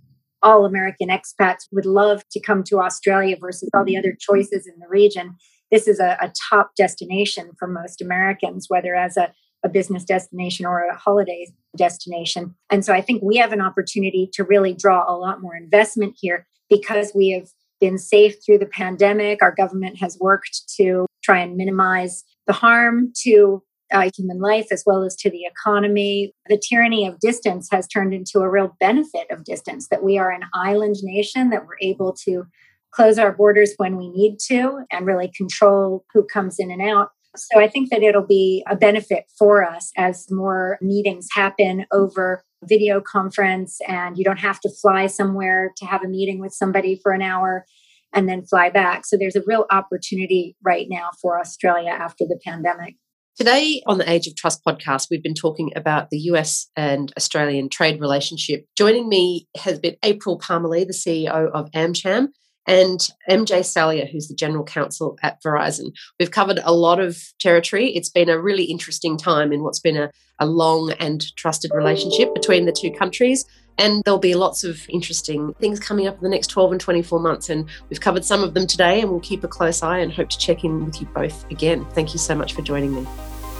all 0.42 0.64
American 0.64 1.08
expats 1.08 1.66
would 1.70 1.86
love 1.86 2.24
to 2.30 2.40
come 2.40 2.64
to 2.64 2.80
Australia 2.80 3.36
versus 3.38 3.68
all 3.74 3.84
the 3.84 3.98
other 3.98 4.16
choices 4.18 4.66
in 4.66 4.78
the 4.80 4.88
region. 4.88 5.36
This 5.70 5.86
is 5.86 6.00
a, 6.00 6.16
a 6.20 6.32
top 6.50 6.72
destination 6.76 7.50
for 7.58 7.68
most 7.68 8.00
Americans, 8.00 8.66
whether 8.68 8.94
as 8.94 9.16
a, 9.16 9.32
a 9.64 9.68
business 9.68 10.04
destination 10.04 10.66
or 10.66 10.84
a 10.84 10.96
holiday 10.96 11.46
destination. 11.76 12.54
And 12.70 12.84
so 12.84 12.92
I 12.92 13.00
think 13.00 13.22
we 13.22 13.36
have 13.36 13.52
an 13.52 13.60
opportunity 13.60 14.28
to 14.34 14.44
really 14.44 14.74
draw 14.74 15.04
a 15.06 15.16
lot 15.16 15.42
more 15.42 15.54
investment 15.54 16.16
here 16.18 16.46
because 16.68 17.12
we 17.14 17.30
have 17.30 17.48
been 17.80 17.98
safe 17.98 18.36
through 18.44 18.58
the 18.58 18.66
pandemic. 18.66 19.42
Our 19.42 19.54
government 19.54 19.98
has 19.98 20.18
worked 20.20 20.62
to 20.76 21.06
try 21.22 21.40
and 21.40 21.56
minimize 21.56 22.24
the 22.46 22.52
harm 22.52 23.12
to 23.22 23.62
uh, 23.92 24.08
human 24.16 24.40
life 24.40 24.66
as 24.70 24.84
well 24.86 25.02
as 25.02 25.16
to 25.16 25.30
the 25.30 25.44
economy. 25.44 26.32
The 26.48 26.60
tyranny 26.68 27.06
of 27.06 27.18
distance 27.18 27.68
has 27.72 27.88
turned 27.88 28.14
into 28.14 28.40
a 28.40 28.50
real 28.50 28.76
benefit 28.78 29.26
of 29.30 29.44
distance 29.44 29.88
that 29.88 30.04
we 30.04 30.16
are 30.18 30.30
an 30.30 30.44
island 30.54 30.96
nation, 31.02 31.50
that 31.50 31.66
we're 31.66 31.78
able 31.82 32.14
to 32.24 32.44
close 32.92 33.18
our 33.18 33.32
borders 33.32 33.74
when 33.76 33.96
we 33.96 34.08
need 34.10 34.38
to 34.48 34.80
and 34.90 35.06
really 35.06 35.30
control 35.36 36.04
who 36.12 36.24
comes 36.24 36.58
in 36.58 36.70
and 36.70 36.82
out. 36.82 37.10
So 37.36 37.60
I 37.60 37.68
think 37.68 37.90
that 37.90 38.02
it'll 38.02 38.26
be 38.26 38.64
a 38.68 38.76
benefit 38.76 39.24
for 39.38 39.64
us 39.64 39.92
as 39.96 40.26
more 40.30 40.78
meetings 40.80 41.28
happen 41.32 41.86
over 41.92 42.42
video 42.64 43.00
conference 43.00 43.78
and 43.86 44.18
you 44.18 44.24
don't 44.24 44.40
have 44.40 44.60
to 44.60 44.70
fly 44.82 45.06
somewhere 45.06 45.72
to 45.76 45.86
have 45.86 46.04
a 46.04 46.08
meeting 46.08 46.40
with 46.40 46.52
somebody 46.52 46.98
for 47.02 47.12
an 47.12 47.22
hour 47.22 47.64
and 48.12 48.28
then 48.28 48.44
fly 48.44 48.70
back. 48.70 49.06
So 49.06 49.16
there's 49.16 49.36
a 49.36 49.42
real 49.46 49.66
opportunity 49.70 50.56
right 50.62 50.86
now 50.90 51.10
for 51.22 51.38
Australia 51.38 51.90
after 51.90 52.24
the 52.24 52.38
pandemic. 52.44 52.96
Today 53.36 53.82
on 53.86 53.98
the 53.98 54.10
Age 54.10 54.26
of 54.26 54.36
Trust 54.36 54.62
podcast, 54.66 55.06
we've 55.10 55.22
been 55.22 55.34
talking 55.34 55.70
about 55.76 56.10
the 56.10 56.18
US 56.32 56.66
and 56.76 57.12
Australian 57.16 57.68
trade 57.68 58.00
relationship. 58.00 58.66
Joining 58.76 59.08
me 59.08 59.48
has 59.56 59.78
been 59.78 59.96
April 60.02 60.38
Palmerlee, 60.38 60.86
the 60.86 60.92
CEO 60.92 61.50
of 61.52 61.70
AmCham, 61.70 62.28
and 62.66 63.00
MJ 63.28 63.60
Salia, 63.60 64.10
who's 64.10 64.28
the 64.28 64.34
general 64.34 64.64
counsel 64.64 65.18
at 65.22 65.42
Verizon. 65.42 65.92
We've 66.18 66.30
covered 66.30 66.60
a 66.62 66.72
lot 66.72 67.00
of 67.00 67.22
territory. 67.38 67.90
It's 67.90 68.10
been 68.10 68.28
a 68.28 68.40
really 68.40 68.64
interesting 68.64 69.16
time 69.16 69.52
in 69.52 69.62
what's 69.62 69.80
been 69.80 69.96
a, 69.96 70.10
a 70.38 70.46
long 70.46 70.92
and 71.00 71.34
trusted 71.36 71.72
relationship 71.74 72.34
between 72.34 72.66
the 72.66 72.72
two 72.72 72.90
countries. 72.92 73.44
And 73.78 74.02
there'll 74.04 74.18
be 74.20 74.34
lots 74.34 74.62
of 74.62 74.86
interesting 74.90 75.54
things 75.54 75.80
coming 75.80 76.06
up 76.06 76.16
in 76.16 76.22
the 76.22 76.28
next 76.28 76.48
12 76.48 76.72
and 76.72 76.80
24 76.80 77.18
months. 77.18 77.48
And 77.48 77.66
we've 77.88 78.00
covered 78.00 78.26
some 78.26 78.42
of 78.42 78.52
them 78.52 78.66
today, 78.66 79.00
and 79.00 79.10
we'll 79.10 79.20
keep 79.20 79.42
a 79.42 79.48
close 79.48 79.82
eye 79.82 79.98
and 79.98 80.12
hope 80.12 80.28
to 80.28 80.38
check 80.38 80.64
in 80.64 80.84
with 80.84 81.00
you 81.00 81.06
both 81.08 81.50
again. 81.50 81.86
Thank 81.92 82.12
you 82.12 82.18
so 82.18 82.34
much 82.34 82.52
for 82.52 82.60
joining 82.60 82.94
me. 82.94 83.06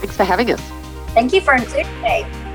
Thanks 0.00 0.16
for 0.16 0.24
having 0.24 0.52
us. 0.52 0.60
Thank 1.14 1.32
you 1.32 1.40
for 1.40 1.54
including 1.54 2.02
me. 2.02 2.49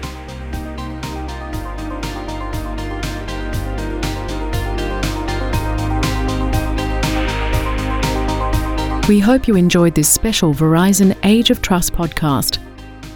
We 9.08 9.20
hope 9.20 9.48
you 9.48 9.56
enjoyed 9.56 9.94
this 9.94 10.10
special 10.10 10.52
Verizon 10.52 11.16
Age 11.24 11.52
of 11.52 11.62
Trust 11.62 11.94
podcast. 11.94 12.58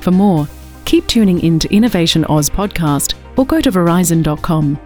For 0.01 0.11
more, 0.11 0.47
keep 0.85 1.07
tuning 1.07 1.39
in 1.39 1.57
to 1.57 1.73
Innovation 1.73 2.25
Oz 2.25 2.47
podcast 2.47 3.15
or 3.37 3.45
go 3.45 3.59
to 3.59 3.71
verizon.com. 3.71 4.79